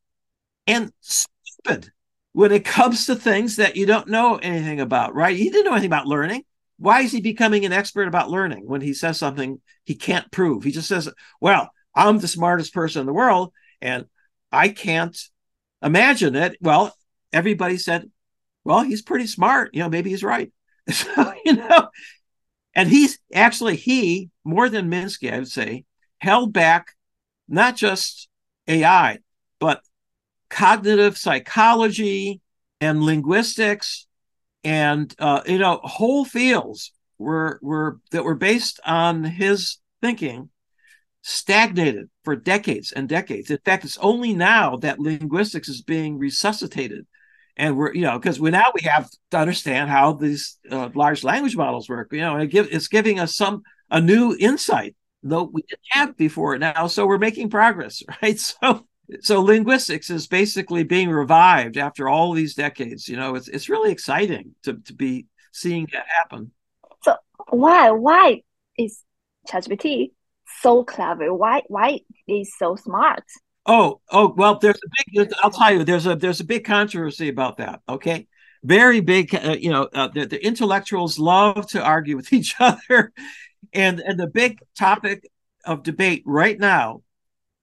[0.66, 1.92] and stupid
[2.32, 5.36] when it comes to things that you don't know anything about, right?
[5.36, 6.42] He didn't know anything about learning.
[6.78, 10.62] Why is he becoming an expert about learning when he says something he can't prove?
[10.62, 11.08] He just says,
[11.40, 14.06] Well, I'm the smartest person in the world and
[14.52, 15.18] I can't
[15.82, 16.56] imagine it.
[16.60, 16.94] Well,
[17.32, 18.10] everybody said,
[18.64, 19.70] Well, he's pretty smart.
[19.74, 20.52] You know, maybe he's right.
[20.90, 21.88] So, you know,
[22.74, 25.84] and he's actually, he, more than Minsky, I would say,
[26.18, 26.94] held back
[27.46, 28.28] not just
[28.66, 29.18] AI,
[29.58, 29.82] but
[30.48, 32.40] cognitive psychology
[32.80, 34.06] and linguistics
[34.64, 40.50] and uh, you know whole fields were were that were based on his thinking
[41.28, 43.50] stagnated for decades and decades.
[43.50, 47.06] In fact it's only now that linguistics is being resuscitated.
[47.56, 51.24] And we're you know because we now we have to understand how these uh, large
[51.24, 54.96] language models work you know and it give, it's giving us some a new insight
[55.22, 56.86] though we didn't have before now.
[56.86, 58.38] So we're making progress right?
[58.38, 58.86] So
[59.20, 63.34] so linguistics is basically being revived after all these decades you know?
[63.34, 66.52] It's it's really exciting to to be seeing that happen.
[67.02, 67.16] So
[67.50, 68.42] why why
[68.78, 69.02] is
[69.46, 70.12] ChatGPT
[70.60, 73.24] so clever why why is so smart
[73.66, 77.28] oh oh well there's a big i'll tell you there's a there's a big controversy
[77.28, 78.26] about that okay
[78.64, 83.12] very big uh, you know uh, the, the intellectuals love to argue with each other
[83.72, 85.28] and and the big topic
[85.64, 87.02] of debate right now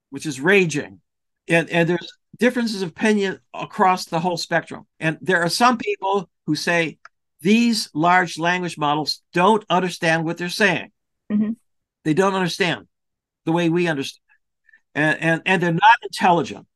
[0.09, 0.99] which is raging
[1.47, 4.85] and and there's differences of opinion across the whole spectrum.
[4.99, 6.99] And there are some people who say
[7.41, 10.91] these large language models don't understand what they're saying.
[11.31, 11.51] Mm-hmm.
[12.05, 12.87] They don't understand
[13.43, 14.21] the way we understand,
[14.95, 16.67] and and, and they're not intelligent.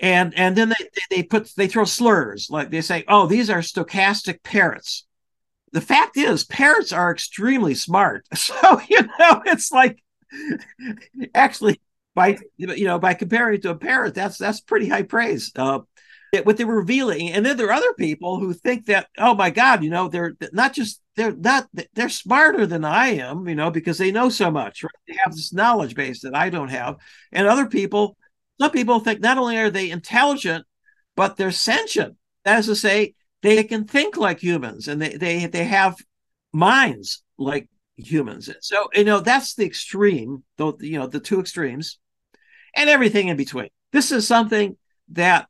[0.00, 3.60] And and then they, they put they throw slurs like they say, oh, these are
[3.60, 5.06] stochastic parrots.
[5.72, 8.26] The fact is, parrots are extremely smart.
[8.34, 10.02] So you know, it's like
[11.34, 11.80] actually
[12.14, 15.80] by you know by comparing it to a parrot that's that's pretty high praise uh,
[16.44, 19.82] what they're revealing and then there are other people who think that oh my god
[19.82, 23.98] you know they're not just they're not they're smarter than i am you know because
[23.98, 24.90] they know so much right?
[25.06, 26.96] they have this knowledge base that i don't have
[27.32, 28.16] and other people
[28.60, 30.64] some people think not only are they intelligent
[31.16, 35.46] but they're sentient that is to say they can think like humans and they they,
[35.46, 35.96] they have
[36.52, 38.50] minds like humans.
[38.60, 41.98] So you know that's the extreme, though you know the two extremes,
[42.74, 43.68] and everything in between.
[43.92, 44.76] This is something
[45.10, 45.48] that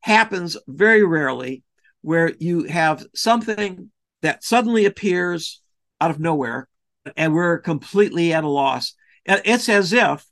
[0.00, 1.62] happens very rarely,
[2.02, 3.89] where you have something
[4.22, 5.60] that suddenly appears
[6.00, 6.68] out of nowhere,
[7.16, 8.94] and we're completely at a loss.
[9.24, 10.24] It's as if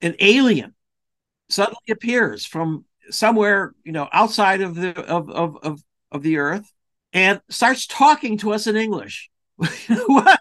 [0.00, 0.74] an alien
[1.48, 6.72] suddenly appears from somewhere, you know, outside of the of of of, of the earth
[7.12, 9.30] and starts talking to us in English?
[9.60, 10.38] I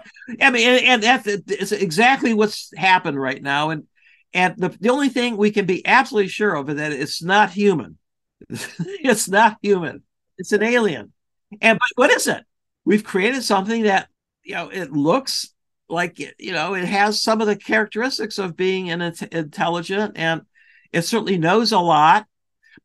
[0.52, 3.70] mean, and, and that's exactly what's happened right now.
[3.70, 3.84] And
[4.34, 7.52] and the, the only thing we can be absolutely sure of is that it's not
[7.52, 7.98] human.
[8.50, 10.04] it's not human.
[10.38, 11.14] It's an alien.
[11.62, 12.44] And but what is it?
[12.86, 14.08] We've created something that
[14.44, 15.54] you know it looks
[15.88, 19.02] like you know it has some of the characteristics of being an
[19.32, 20.42] intelligent and
[20.92, 22.26] it certainly knows a lot,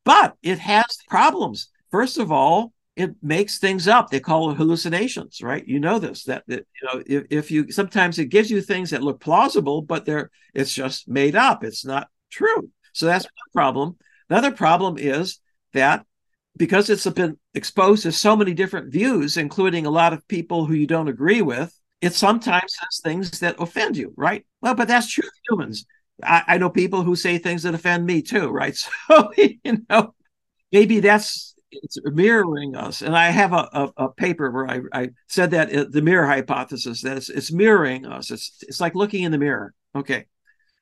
[0.05, 1.69] but it has problems.
[1.91, 4.09] First of all, it makes things up.
[4.09, 5.65] They call it hallucinations, right?
[5.67, 8.89] You know this that, that you know if, if you sometimes it gives you things
[8.89, 11.63] that look plausible, but they're it's just made up.
[11.63, 12.71] It's not true.
[12.93, 13.97] So that's one problem.
[14.29, 15.39] Another problem is
[15.73, 16.06] that
[16.57, 20.73] because it's been exposed to so many different views, including a lot of people who
[20.73, 24.45] you don't agree with, it sometimes says things that offend you, right?
[24.61, 25.85] Well, but that's true of humans.
[26.23, 28.75] I, I know people who say things that offend me too, right?
[29.07, 30.13] So you know,
[30.71, 33.01] maybe that's it's mirroring us.
[33.01, 36.25] And I have a, a, a paper where I, I said that uh, the mirror
[36.27, 38.31] hypothesis that it's, it's mirroring us.
[38.31, 39.73] It's it's like looking in the mirror.
[39.95, 40.25] Okay,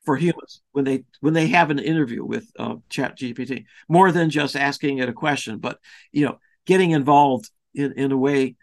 [0.05, 4.29] for humans when they when they have an interview with uh, Chat GPT, more than
[4.29, 5.79] just asking it a question, but
[6.11, 8.55] you know, getting involved in in a way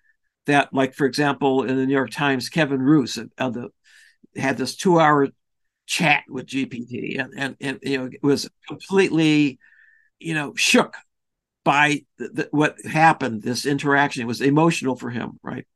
[0.46, 3.68] that, like for example, in the New York Times, Kevin Roose uh, the,
[4.36, 5.28] had this two-hour
[5.86, 9.58] chat with GPT, and, and and you know was completely,
[10.18, 10.96] you know, shook
[11.64, 13.42] by the, the, what happened.
[13.42, 15.66] This interaction it was emotional for him, right?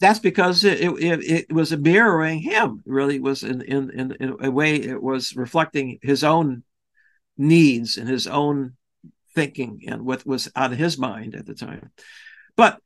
[0.00, 2.82] That's because it, it, it was mirroring him.
[2.86, 6.62] Really, was in, in in in a way it was reflecting his own
[7.36, 8.76] needs and his own
[9.34, 11.90] thinking and what was on his mind at the time.
[12.56, 12.80] But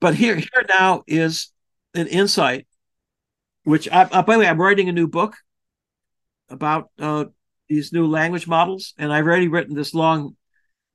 [0.00, 1.50] but here here now is
[1.94, 2.66] an insight,
[3.64, 5.36] which I, I by the way I'm writing a new book
[6.50, 7.26] about uh,
[7.68, 10.36] these new language models, and I've already written this long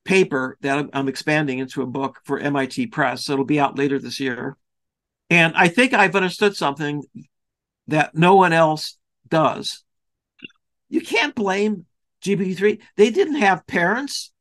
[0.05, 3.29] paper that I'm, I'm expanding into a book for MIT Press.
[3.29, 4.57] It'll be out later this year.
[5.29, 7.03] And I think I've understood something
[7.87, 9.83] that no one else does.
[10.89, 11.85] You can't blame
[12.23, 12.79] GPT-3.
[12.97, 14.31] They didn't have parents.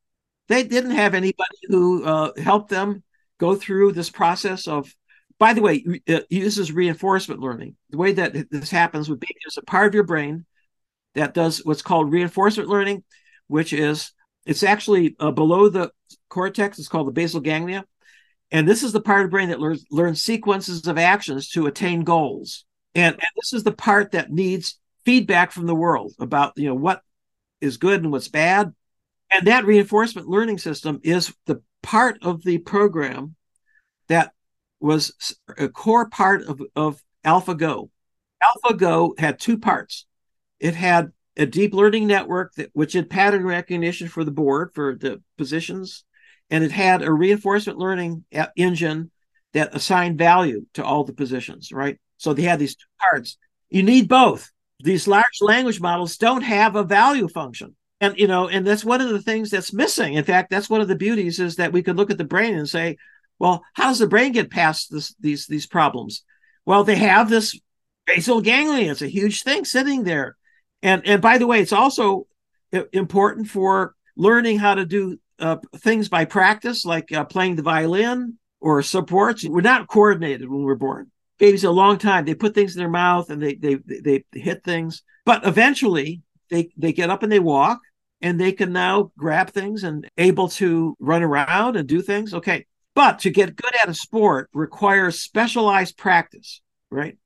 [0.47, 3.03] They didn't have anybody who uh, helped them
[3.39, 4.93] go through this process of.
[5.37, 6.19] By the way, uh,
[6.73, 7.77] reinforcement learning.
[7.91, 10.45] The way that this happens would be there's a part of your brain
[11.15, 13.05] that does what's called reinforcement learning,
[13.47, 14.11] which is
[14.45, 15.91] it's actually uh, below the
[16.29, 16.77] cortex.
[16.77, 17.85] It's called the basal ganglia,
[18.51, 21.67] and this is the part of the brain that learns learns sequences of actions to
[21.67, 22.65] attain goals.
[22.95, 26.75] And, and this is the part that needs feedback from the world about you know
[26.75, 27.01] what
[27.61, 28.73] is good and what's bad.
[29.31, 33.35] And that reinforcement learning system is the part of the program
[34.07, 34.31] that
[34.79, 37.89] was a core part of, of AlphaGo.
[38.43, 40.05] AlphaGo had two parts.
[40.59, 44.95] It had a deep learning network that which had pattern recognition for the board for
[44.95, 46.03] the positions,
[46.49, 48.23] and it had a reinforcement learning
[48.55, 49.11] engine
[49.53, 51.71] that assigned value to all the positions.
[51.71, 51.99] Right.
[52.17, 53.37] So they had these two parts.
[53.69, 58.47] You need both these large language models don't have a value function and you know
[58.47, 61.39] and that's one of the things that's missing in fact that's one of the beauties
[61.39, 62.97] is that we could look at the brain and say
[63.39, 66.23] well how does the brain get past this, these these problems
[66.65, 67.59] well they have this
[68.05, 70.35] basal ganglia it's a huge thing sitting there
[70.81, 72.25] and and by the way it's also
[72.93, 78.37] important for learning how to do uh, things by practice like uh, playing the violin
[78.59, 81.09] or supports we're not coordinated when we're born
[81.39, 82.25] babies a long time.
[82.25, 86.21] They put things in their mouth and they they they, they hit things, but eventually
[86.49, 87.79] they they get up and they walk
[88.21, 92.33] and they can now grab things and able to run around and do things.
[92.33, 92.67] Okay.
[92.93, 96.61] But to get good at a sport requires specialized practice,
[96.91, 97.17] right?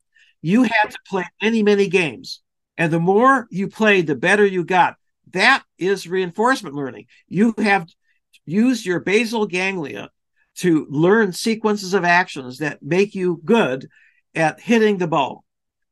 [0.41, 2.41] You had to play many, many games.
[2.77, 4.95] And the more you played, the better you got.
[5.31, 7.05] That is reinforcement learning.
[7.27, 7.87] You have
[8.45, 10.09] used your basal ganglia
[10.55, 13.89] to learn sequences of actions that make you good
[14.35, 15.43] at hitting the ball,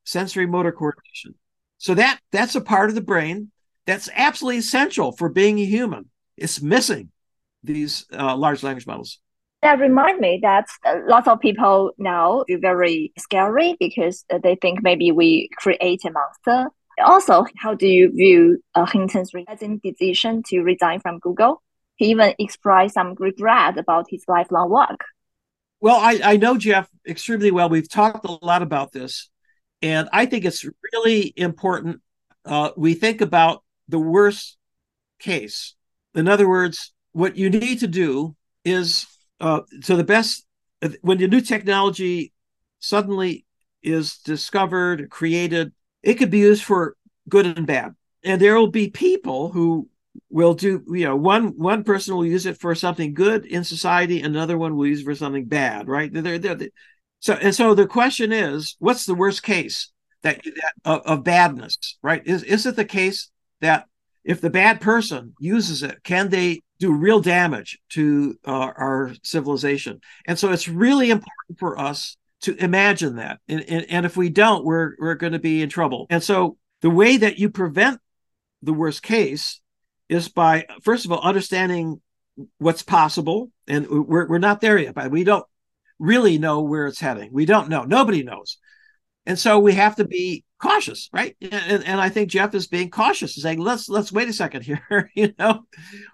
[0.04, 1.36] sensory motor coordination.
[1.78, 3.52] So that that's a part of the brain
[3.86, 6.10] that's absolutely essential for being a human.
[6.38, 7.10] It's missing
[7.64, 9.20] these uh, large language models.
[9.62, 14.56] That remind me that uh, lots of people now feel very scary because uh, they
[14.56, 16.70] think maybe we create a monster.
[17.04, 19.32] Also, how do you view uh, Hinton's
[19.84, 21.62] decision to resign from Google?
[22.02, 25.06] He even expressed some regret about his lifelong work.
[25.82, 27.70] Well, I, I know Jeff extremely well.
[27.70, 29.30] We've talked a lot about this,
[29.84, 32.02] and I think it's really important.
[32.44, 34.58] Uh, we think about the worst
[35.20, 35.76] case.
[36.16, 38.36] In other words, what you need to do
[38.66, 39.06] is
[39.40, 40.48] uh, so the best
[41.02, 42.34] when the new technology
[42.80, 43.46] suddenly
[43.84, 45.72] is discovered, created,
[46.02, 46.96] it could be used for
[47.30, 47.94] good and bad.
[48.24, 49.88] And there will be people who
[50.30, 54.22] will do you know one one person will use it for something good in society
[54.22, 56.12] another one will use it for something bad right?
[56.12, 56.70] They're, they're, they're,
[57.20, 59.92] so and so the question is what's the worst case
[60.24, 62.22] that, that of, of, badness right?
[62.26, 63.30] Is is it the case
[63.62, 63.86] that
[64.24, 70.02] if the bad person uses it can they do real damage to uh, our civilization?
[70.26, 73.40] And so it's really important for us to imagine that.
[73.48, 76.08] And, and, and if we don't we're we're going to be in trouble.
[76.10, 78.00] And so the way that you prevent
[78.64, 79.62] the worst case
[80.12, 82.02] is by first of all understanding
[82.58, 84.94] what's possible, and we're we're not there yet.
[84.94, 85.46] But we don't
[85.98, 87.30] really know where it's heading.
[87.32, 87.86] We don't know.
[87.86, 88.58] Nobody knows,
[89.26, 91.36] and so we have to be cautious, right?
[91.42, 95.10] And, and I think Jeff is being cautious, saying let's let's wait a second here.
[95.16, 95.64] you know,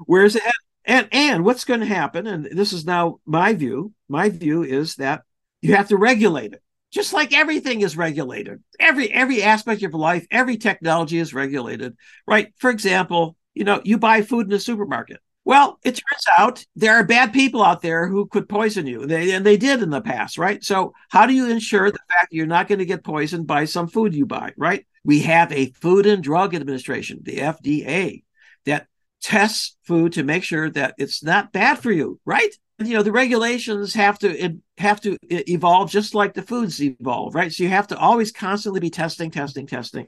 [0.05, 0.43] where's it?
[0.85, 2.27] And and what's going to happen?
[2.27, 3.93] And this is now my view.
[4.07, 5.23] My view is that
[5.61, 10.25] you have to regulate it just like everything is regulated every every aspect of life
[10.31, 11.95] every technology is regulated
[12.25, 15.19] right for example you know, you buy food in the supermarket.
[15.43, 19.05] Well, it turns out there are bad people out there who could poison you.
[19.05, 20.61] They, and they did in the past, right?
[20.63, 23.63] So, how do you ensure the fact that you're not going to get poisoned by
[23.63, 24.85] some food you buy, right?
[25.05, 28.23] We have a Food and Drug Administration, the FDA,
[28.65, 28.87] that
[29.21, 32.53] tests food to make sure that it's not bad for you, right?
[32.79, 35.17] you know the regulations have to have to
[35.51, 39.31] evolve just like the foods evolve right so you have to always constantly be testing
[39.31, 40.07] testing testing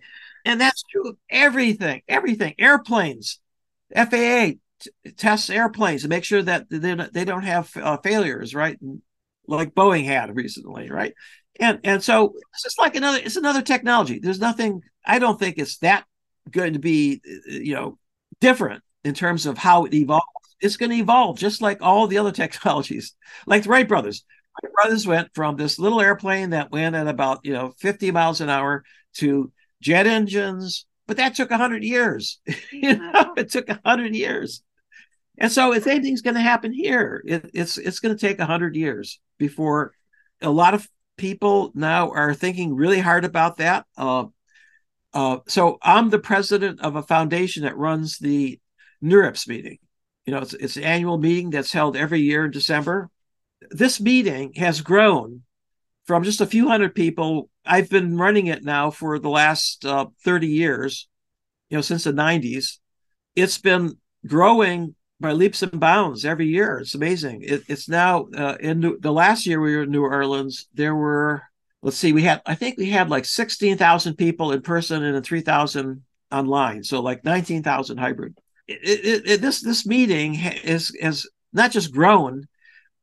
[0.49, 3.39] and that's true of everything everything airplanes
[3.95, 8.77] faa t- tests airplanes to make sure that they, don't have uh, failures right?
[9.47, 11.13] Like boeing had recently right?
[11.59, 14.19] And and so it's just like another it's another technology.
[14.19, 16.05] There's nothing i don't think it's that
[16.51, 17.97] going to be you know
[18.39, 20.25] different in terms of how it evolves.
[20.61, 24.23] It's going to evolve just like all the other technologies, like the Wright brothers.
[24.63, 28.41] Wright brothers went from this little airplane that went at about you know 50 miles
[28.41, 28.83] an hour
[29.15, 32.39] to jet engines, but that took 100 years.
[32.71, 34.61] you know, it took 100 years.
[35.37, 38.75] And so, if anything's going to happen here, it, it's it's going to take 100
[38.75, 39.93] years before
[40.41, 43.85] a lot of people now are thinking really hard about that.
[43.97, 44.25] Uh,
[45.13, 48.59] uh, so, I'm the president of a foundation that runs the
[49.01, 49.79] NeurIPS meeting.
[50.25, 53.09] You know, it's, it's an annual meeting that's held every year in December.
[53.71, 55.43] This meeting has grown
[56.09, 57.51] from just a few hundred people.
[57.63, 61.07] I've been running it now for the last uh, 30 years,
[61.69, 62.79] you know, since the 90s.
[63.35, 63.95] It's been
[64.25, 66.79] growing by leaps and bounds every year.
[66.79, 67.43] It's amazing.
[67.43, 70.95] It, it's now uh, in New, the last year we were in New Orleans, there
[70.95, 71.43] were,
[71.83, 76.01] let's see, we had, I think we had like 16,000 people in person and 3,000
[76.31, 76.83] online.
[76.83, 78.35] So like 19,000 hybrid
[78.69, 82.47] it, it, this this meeting is is not just grown,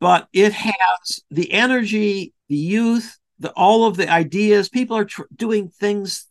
[0.00, 4.68] but it has the energy, the youth, the all of the ideas.
[4.68, 6.26] People are tr- doing things,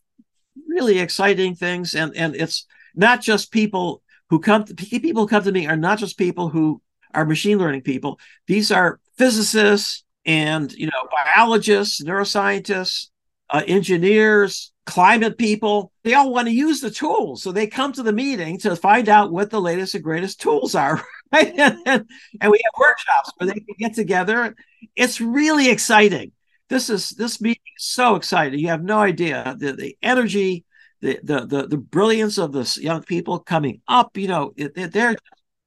[0.68, 4.64] really exciting things, and and it's not just people who come.
[4.64, 6.80] To, people who come to me are not just people who
[7.14, 8.18] are machine learning people.
[8.46, 13.08] These are physicists and you know biologists, neuroscientists,
[13.50, 17.42] uh, engineers, climate people, they all want to use the tools.
[17.42, 20.74] So they come to the meeting to find out what the latest and greatest tools
[20.74, 21.02] are.
[21.32, 22.06] And,
[22.50, 24.54] we have workshops where they can get together.
[24.94, 26.32] It's really exciting.
[26.68, 28.58] This is this meeting is so exciting.
[28.58, 30.64] You have no idea the, the energy,
[31.00, 34.16] the, the the the brilliance of this young people coming up.
[34.16, 35.16] You know, it, they're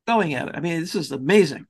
[0.08, 0.56] going at it.
[0.56, 1.68] I mean, this is amazing.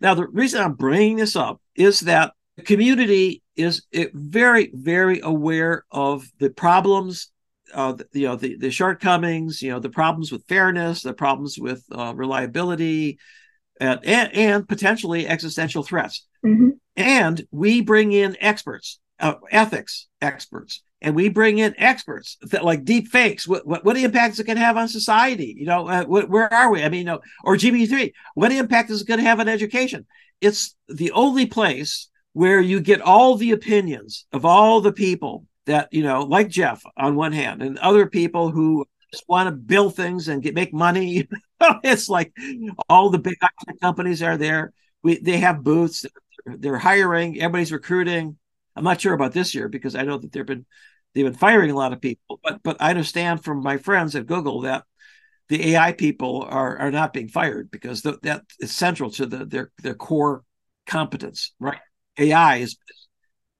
[0.00, 3.82] Now, the reason I'm bringing this up is that the community is
[4.12, 7.30] very, very aware of the problems,
[7.72, 11.84] uh, you know, the, the shortcomings, you know, the problems with fairness, the problems with
[11.92, 13.18] uh, reliability,
[13.80, 16.26] and, and, and, potentially existential threats.
[16.44, 16.70] Mm-hmm.
[16.96, 22.84] And we bring in experts, uh, ethics experts, and we bring in experts that like
[22.84, 23.48] deep fakes.
[23.48, 25.54] What, what, what impacts it can have on society?
[25.58, 26.82] You know, uh, what, where are we?
[26.82, 30.06] I mean, you know, or GPT-3, what impact is it going to have on education?
[30.40, 35.88] It's the only place where you get all the opinions of all the people that
[35.92, 39.94] you know like jeff on one hand and other people who just want to build
[39.94, 41.28] things and get make money
[41.84, 42.32] it's like
[42.88, 43.36] all the big
[43.80, 44.72] companies are there.
[45.02, 46.06] We they have booths
[46.44, 48.36] they're hiring everybody's recruiting.
[48.74, 50.64] I'm not sure about this year because i know that they've been
[51.14, 54.26] they've been firing a lot of people but but i understand from my friends at
[54.26, 54.84] google that
[55.50, 59.70] the ai people are are not being fired because that is central to the their
[59.82, 60.42] their core
[60.86, 61.78] competence right?
[62.18, 62.76] AI is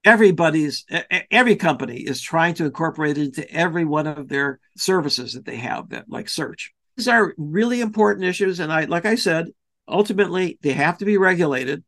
[0.04, 0.84] everybody's
[1.30, 5.56] every company is trying to incorporate it into every one of their services that they
[5.56, 6.72] have that like search.
[6.96, 9.46] These are really important issues and i like i said
[9.88, 11.84] ultimately they have to be regulated.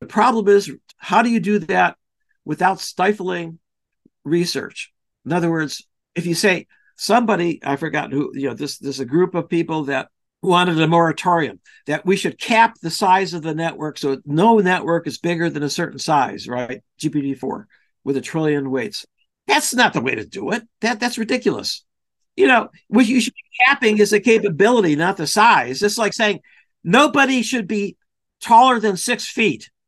[0.00, 1.96] The problem is how do you do that
[2.44, 3.58] without stifling
[4.24, 4.92] research?
[5.24, 9.04] In other words if you say somebody i forgot who you know this there's a
[9.04, 10.08] group of people that
[10.42, 15.06] wanted a moratorium that we should cap the size of the network so no network
[15.06, 16.82] is bigger than a certain size, right?
[17.00, 17.64] GPT-4
[18.04, 19.06] with a trillion weights.
[19.46, 20.66] That's not the way to do it.
[20.80, 21.84] That that's ridiculous.
[22.36, 25.82] You know, what you should be capping is the capability, not the size.
[25.82, 26.40] It's like saying
[26.82, 27.96] nobody should be
[28.40, 29.70] taller than six feet.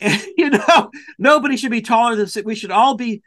[0.00, 2.44] And you know, nobody should be taller than six.
[2.44, 3.22] We should all be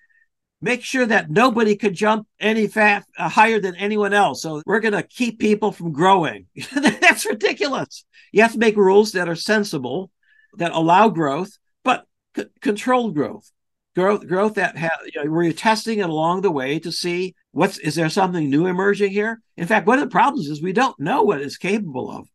[0.62, 4.42] make sure that nobody could jump any fat uh, higher than anyone else.
[4.42, 6.48] So we're going to keep people from growing.
[6.74, 8.06] That's ridiculous.
[8.32, 10.12] You have to make rules that are sensible,
[10.58, 11.52] that allow growth,
[11.84, 12.06] but
[12.36, 13.52] c- controlled growth.
[13.96, 17.34] Growth, growth that ha- you know, where you're testing it along the way to see
[17.52, 19.42] what's is there something new emerging here.
[19.56, 22.28] In fact, one of the problems is we don't know what it's capable of.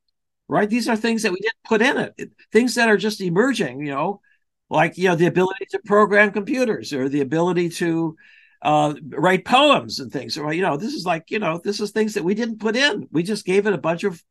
[0.48, 0.68] Right?
[0.68, 2.32] These are things that we didn't put in it.
[2.52, 3.78] Things that are just emerging.
[3.80, 4.20] You know,
[4.72, 8.16] like you know the ability to program computers or the ability to
[8.62, 10.38] uh, write poems and things.
[10.38, 12.74] Or you know, this is like you know this is things that we didn't put
[12.74, 13.06] in.
[13.12, 14.22] We just gave it a bunch of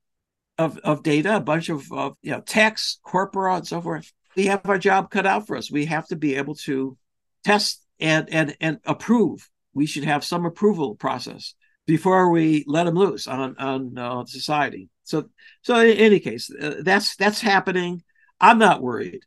[0.58, 4.12] of, of data, a bunch of, of you know text, corpora, and so forth.
[4.36, 5.72] We have our job cut out for us.
[5.72, 6.98] We have to be able to
[7.44, 9.48] test and and and approve.
[9.74, 11.54] We should have some approval process
[11.86, 14.90] before we let them loose on on uh, society.
[15.04, 15.30] So
[15.62, 18.02] so in any case, uh, that's that's happening.
[18.40, 19.22] I'm not worried.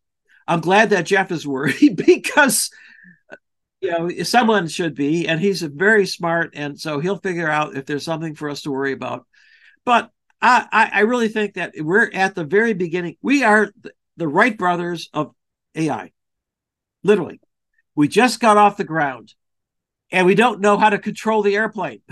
[0.46, 2.70] I'm glad that Jeff is worried because
[3.80, 7.86] you know someone should be, and he's very smart, and so he'll figure out if
[7.86, 9.26] there's something for us to worry about.
[9.84, 13.16] But I, I really think that we're at the very beginning.
[13.22, 13.70] We are
[14.16, 15.34] the Wright brothers of
[15.74, 16.12] AI,
[17.02, 17.40] literally.
[17.94, 19.34] We just got off the ground,
[20.10, 22.02] and we don't know how to control the airplane.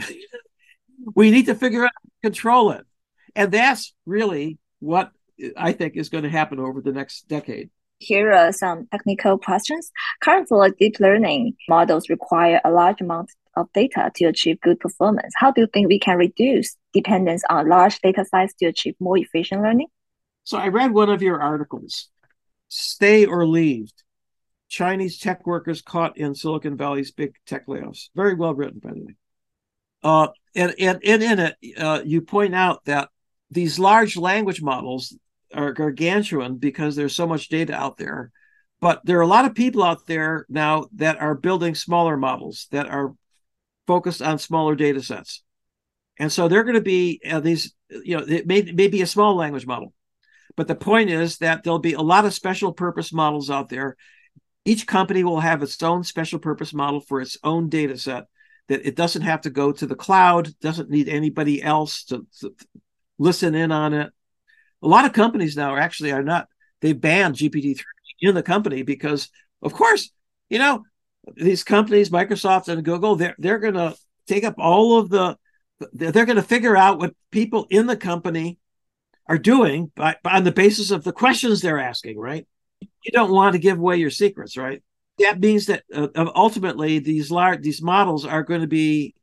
[1.14, 2.86] we need to figure out how to control it,
[3.34, 5.10] and that's really what
[5.56, 7.70] I think is going to happen over the next decade.
[8.02, 9.92] Here are some technical questions.
[10.22, 15.32] Currently, deep learning models require a large amount of data to achieve good performance.
[15.36, 19.18] How do you think we can reduce dependence on large data size to achieve more
[19.18, 19.86] efficient learning?
[20.42, 22.08] So I read one of your articles,
[22.68, 23.92] Stay or Leave.
[24.68, 28.08] Chinese tech workers caught in Silicon Valley's big tech layoffs.
[28.16, 29.14] Very well written, by the way.
[30.02, 33.10] Uh, and, and, and in it, uh, you point out that
[33.48, 35.16] these large language models
[35.54, 38.30] are gargantuan because there's so much data out there.
[38.80, 42.66] But there are a lot of people out there now that are building smaller models
[42.72, 43.14] that are
[43.86, 45.42] focused on smaller data sets.
[46.18, 49.06] And so they're going to be uh, these, you know, it may, may be a
[49.06, 49.92] small language model.
[50.56, 53.96] But the point is that there'll be a lot of special purpose models out there.
[54.64, 58.26] Each company will have its own special purpose model for its own data set
[58.68, 62.54] that it doesn't have to go to the cloud, doesn't need anybody else to, to
[63.18, 64.12] listen in on it.
[64.82, 66.48] A lot of companies now are actually are not,
[66.80, 67.80] they banned GPT-3
[68.20, 69.28] in the company because,
[69.62, 70.10] of course,
[70.48, 70.84] you know,
[71.36, 73.94] these companies, Microsoft and Google, they're they're going to
[74.26, 75.36] take up all of the.
[75.92, 78.58] They're going to figure out what people in the company
[79.26, 82.18] are doing by, by, on the basis of the questions they're asking.
[82.18, 82.46] Right?
[82.80, 84.82] You don't want to give away your secrets, right?
[85.18, 89.14] That means that uh, ultimately these large these models are going to be,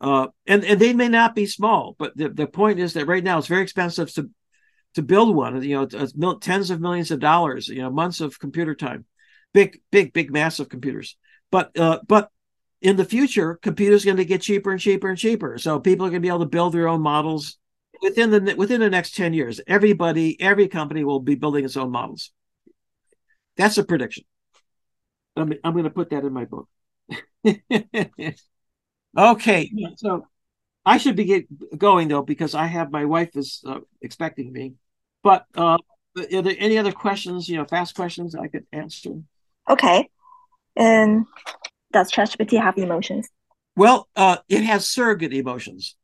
[0.00, 3.24] uh, and and they may not be small, but the, the point is that right
[3.24, 4.30] now it's very expensive to
[4.94, 5.62] to build one.
[5.62, 7.68] You know, tens of millions of dollars.
[7.68, 9.04] You know, months of computer time,
[9.52, 11.16] big, big, big, massive computers.
[11.50, 12.30] But uh, but
[12.80, 15.58] in the future, computers are going to get cheaper and cheaper and cheaper.
[15.58, 17.58] So people are going to be able to build their own models
[18.02, 19.60] within the within the next ten years.
[19.66, 22.30] Everybody, every company will be building its own models.
[23.56, 24.24] That's a prediction.
[25.36, 26.68] I'm, I'm going to put that in my book.
[29.18, 30.26] okay, so
[30.84, 34.74] I should be get going though because I have my wife is uh, expecting me.
[35.22, 35.78] But uh,
[36.16, 37.48] are there any other questions?
[37.48, 39.20] You know, fast questions I could answer.
[39.68, 40.08] Okay.
[40.76, 41.26] And
[41.92, 43.28] does ChatGPT have emotions?
[43.76, 45.96] Well, uh, it has surrogate emotions.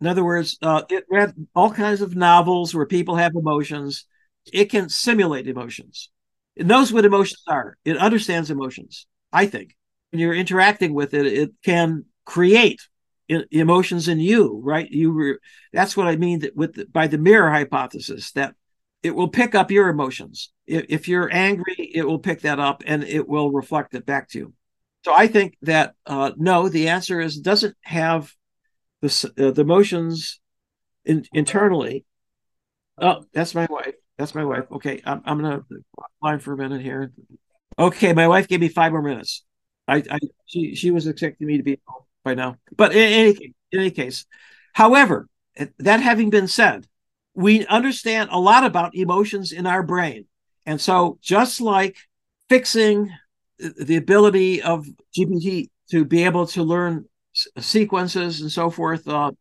[0.00, 4.06] In other words, uh, it read all kinds of novels where people have emotions.
[4.52, 6.10] It can simulate emotions.
[6.56, 7.76] It knows what emotions are.
[7.84, 9.06] It understands emotions.
[9.32, 9.76] I think
[10.10, 12.80] when you're interacting with it, it can create
[13.28, 14.60] emotions in you.
[14.62, 14.88] Right?
[14.90, 15.12] You.
[15.12, 15.38] Re-
[15.72, 18.54] that's what I mean that with the, by the mirror hypothesis that
[19.02, 20.50] it will pick up your emotions.
[20.66, 24.30] If, if you're angry, it will pick that up and it will reflect it back
[24.30, 24.54] to you.
[25.04, 28.32] So I think that uh, no, the answer is doesn't have
[29.02, 30.40] the uh, the emotions
[31.04, 32.06] in, internally.
[32.96, 33.94] Oh, that's my wife.
[34.16, 34.64] That's my wife.
[34.72, 35.64] Okay, I'm I'm gonna
[36.22, 37.12] line for a minute here.
[37.78, 39.44] Okay, my wife gave me five more minutes.
[39.86, 42.56] I, I she she was expecting me to be home by now.
[42.76, 44.26] But in any in any case,
[44.72, 45.28] however,
[45.78, 46.86] that having been said,
[47.34, 50.26] we understand a lot about emotions in our brain.
[50.66, 51.96] And so, just like
[52.48, 53.10] fixing
[53.58, 57.04] the ability of GPT to be able to learn
[57.58, 59.32] sequences and so forth uh,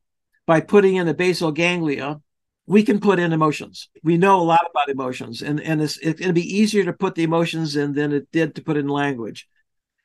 [0.46, 2.20] by putting in the basal ganglia,
[2.66, 3.90] we can put in emotions.
[4.04, 6.94] We know a lot about emotions, and, and it's, it's going to be easier to
[6.94, 9.48] put the emotions in than it did to put in language.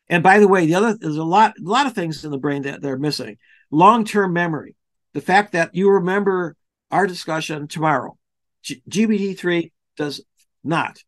[0.09, 2.39] And by the way, the other there's a lot a lot of things in the
[2.39, 3.37] brain that they're missing.
[3.71, 4.75] Long-term memory,
[5.13, 6.57] the fact that you remember
[6.91, 8.17] our discussion tomorrow.
[8.63, 10.25] G- GPT-3 does
[10.65, 10.99] not.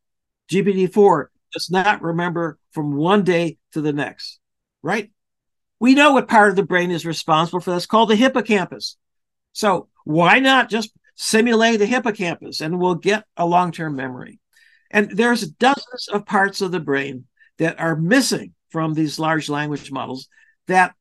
[0.51, 4.39] GPT-4 does not remember from one day to the next,
[4.83, 5.11] right?
[5.79, 8.99] We know what part of the brain is responsible for this called the hippocampus.
[9.53, 14.41] So why not just simulate the hippocampus and we'll get a long-term memory.
[14.91, 17.27] And there's dozens of parts of the brain
[17.59, 20.29] that are missing from these large language models
[20.67, 20.95] that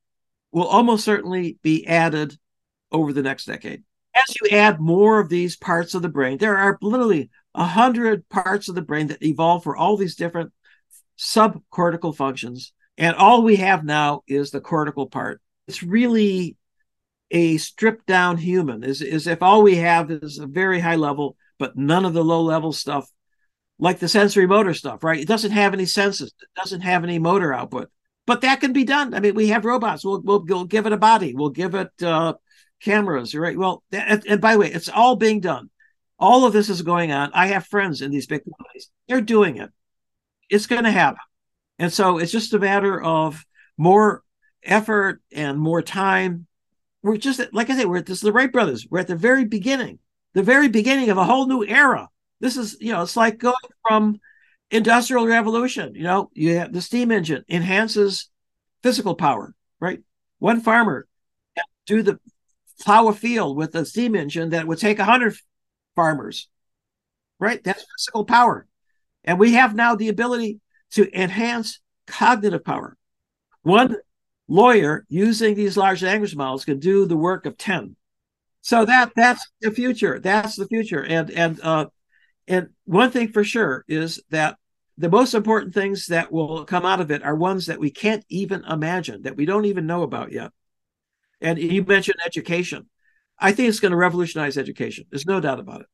[0.51, 2.37] will almost certainly be added
[2.91, 3.83] over the next decade
[4.15, 8.27] as you add more of these parts of the brain, there are literally a hundred
[8.29, 10.51] parts of the brain that evolve for all these different
[11.17, 12.73] subcortical functions.
[12.97, 15.41] And all we have now is the cortical part.
[15.67, 16.57] It's really
[17.31, 21.37] a stripped down human, is, is if all we have is a very high level,
[21.57, 23.09] but none of the low level stuff,
[23.79, 25.19] like the sensory motor stuff, right?
[25.19, 27.89] It doesn't have any senses, it doesn't have any motor output.
[28.27, 29.15] But that can be done.
[29.15, 30.05] I mean, we have robots.
[30.05, 31.33] We'll, we'll, we'll give it a body.
[31.33, 32.33] We'll give it uh,
[32.79, 33.57] cameras, right?
[33.57, 35.71] Well, and by the way, it's all being done.
[36.19, 37.31] All of this is going on.
[37.33, 38.91] I have friends in these big companies.
[39.07, 39.71] They're doing it.
[40.49, 41.21] It's going to happen.
[41.79, 43.43] And so it's just a matter of
[43.77, 44.21] more
[44.63, 46.45] effort and more time.
[47.01, 48.85] We're just, like I say, we're at this the Wright brothers.
[48.89, 49.97] We're at the very beginning,
[50.33, 52.09] the very beginning of a whole new era.
[52.39, 53.55] This is, you know, it's like going
[53.87, 54.19] from
[54.71, 55.95] industrial revolution.
[55.95, 58.29] You know, you have the steam engine enhances
[58.81, 59.99] physical power, right?
[60.39, 61.07] One farmer
[61.85, 62.19] do the
[62.81, 65.35] plow a field with a steam engine that would take 100
[65.95, 66.47] farmers,
[67.39, 67.61] right?
[67.63, 68.67] That's physical power.
[69.23, 70.59] And we have now the ability
[70.91, 72.95] to enhance cognitive power.
[73.63, 73.97] One
[74.47, 77.95] lawyer using these large language models can do the work of 10.
[78.61, 80.19] So that that's the future.
[80.19, 81.03] That's the future.
[81.03, 81.87] And and uh
[82.49, 84.57] and one thing for sure is that
[84.97, 88.25] the most important things that will come out of it are ones that we can't
[88.27, 90.51] even imagine, that we don't even know about yet.
[91.39, 92.89] And you mentioned education.
[93.37, 95.05] I think it's going to revolutionize education.
[95.09, 95.87] There's no doubt about it.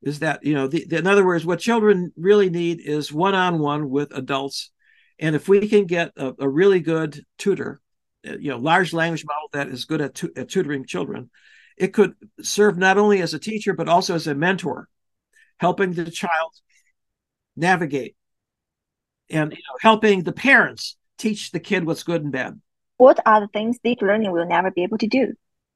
[0.00, 3.34] Is that, you know, the, the, in other words, what children really need is one
[3.34, 4.70] on one with adults.
[5.18, 7.80] And if we can get a, a, really good tutor,
[8.26, 11.28] uh, you know, large language model that is good at, tu- at tutoring children,
[11.76, 14.88] it could serve not only as a teacher, but also as a mentor,
[15.58, 16.52] helping the child
[17.56, 18.16] navigate
[19.30, 22.60] and you know, helping the parents teach the kid what's good and bad.
[22.96, 25.34] What are the things deep learning will never be able to do?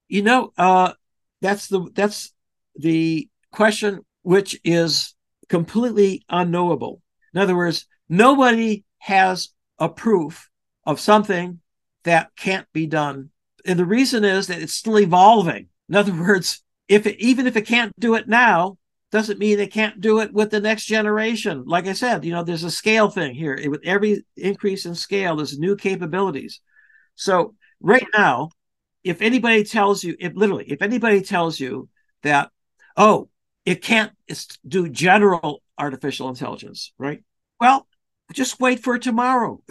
[0.09, 0.93] You know, uh,
[1.41, 2.33] that's the that's
[2.77, 5.15] the question which is
[5.49, 7.03] completely unknowable.
[7.35, 10.49] In other words, nobody has a proof
[10.85, 11.61] of something
[12.05, 13.31] that can't be done.
[13.65, 15.69] And the reason is that it's still evolving.
[15.89, 18.79] In other words, if it, even if it can't do it now,
[19.13, 21.65] doesn't mean they can't do it with the next generation.
[21.67, 23.59] Like I said, you know, there's a scale thing here.
[23.71, 26.61] With every increase in scale, there's new capabilities.
[27.15, 28.49] So right now,
[29.05, 31.91] if anybody tells you, if literally, if anybody tells you
[32.23, 32.51] that,
[32.97, 33.29] oh,
[33.67, 34.13] it can't
[34.67, 37.23] do general artificial intelligence, right?
[37.61, 37.87] Well,
[38.33, 39.63] just wait for tomorrow.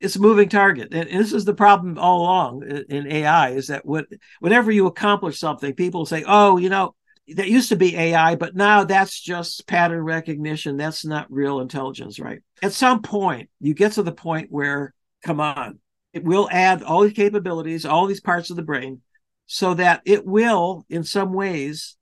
[0.00, 3.68] it's a moving target, and, this is the problem all along in, in AI: is
[3.68, 4.06] that what,
[4.40, 6.94] whenever you accomplish something, people say, "Oh, you know,
[7.28, 10.76] that used to be AI, but now that's just pattern recognition.
[10.76, 12.40] That's not real intelligence, right?
[12.62, 14.92] At some point, you get to the point where,
[15.24, 15.78] come on,
[16.12, 19.02] it will add all these capabilities, all these parts of the brain,
[19.46, 21.96] so that it will, in some ways,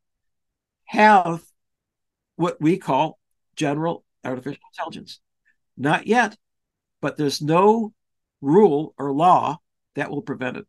[0.86, 1.42] have
[2.36, 3.18] what we call
[3.56, 5.20] general artificial intelligence.
[5.76, 6.36] Not yet,
[7.00, 7.92] but there's no
[8.40, 9.58] rule or law
[9.94, 10.66] that will prevent it.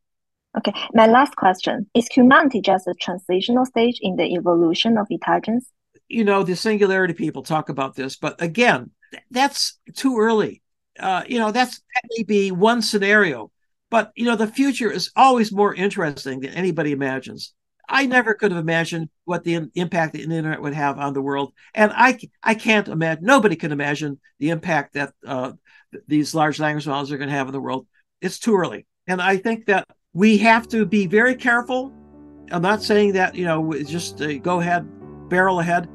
[0.58, 5.72] Okay, my last question is humanity just a transitional stage in the evolution of intelligence?
[6.10, 8.92] You know, the singularity people talk about this, but again,
[9.30, 10.62] that's too early.
[11.00, 13.50] Uh, you know, that's that may be one scenario,
[13.90, 17.54] but you know, the future is always more interesting than anybody imagines.
[17.88, 21.54] I never could have imagined what the impact the internet would have on the world,
[21.74, 23.24] and I I can't imagine.
[23.24, 25.54] Nobody can imagine the impact that uh,
[26.08, 27.88] these large language models are going to have in the world.
[28.20, 31.92] It's too early, and I think that we have to be very careful.
[32.52, 34.88] I'm not saying that, you know, just uh, go ahead,
[35.30, 35.90] barrel ahead.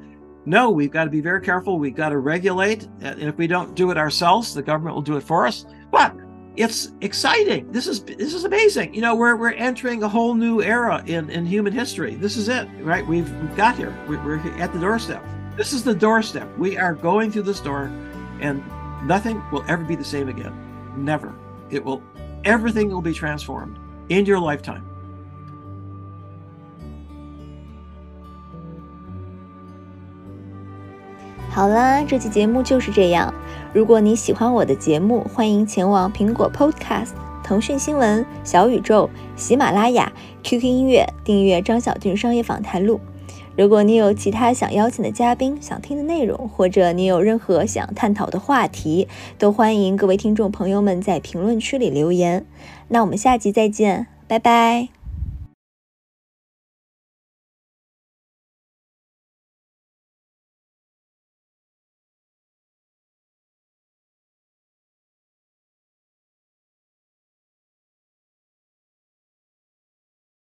[0.47, 1.79] No, we've got to be very careful.
[1.79, 2.89] We've got to regulate.
[3.01, 5.67] And if we don't do it ourselves, the government will do it for us.
[5.91, 6.15] But
[6.55, 7.71] it's exciting.
[7.73, 8.95] This is this is amazing.
[8.95, 12.15] You know, we're we're entering a whole new era in in human history.
[12.15, 13.07] This is it, right?
[13.07, 13.95] We've, we've got here.
[14.09, 15.23] We're, we're at the doorstep.
[15.57, 16.49] This is the doorstep.
[16.57, 17.91] We are going through this door,
[18.41, 18.63] and
[19.07, 20.55] nothing will ever be the same again.
[20.97, 21.35] Never.
[21.71, 22.03] It will.
[22.45, 24.83] Everything will be transformed in your lifetime.
[31.51, 33.33] 好啦，这期节目就是这样。
[33.73, 37.11] 如果你喜欢我的节目，欢迎前往苹果 Podcast、
[37.43, 43.01] 腾讯新闻、小宇宙、喜马拉雅、QQ 音乐订阅张小俊商业访谈录。
[43.57, 52.45] 如果你有其他想邀请的嘉宾、想听的内容，或者你有任何想探讨的话题，都欢迎各位听众朋友们在评论区里留言。
[52.89, 54.96] 那我们下集再见，拜拜。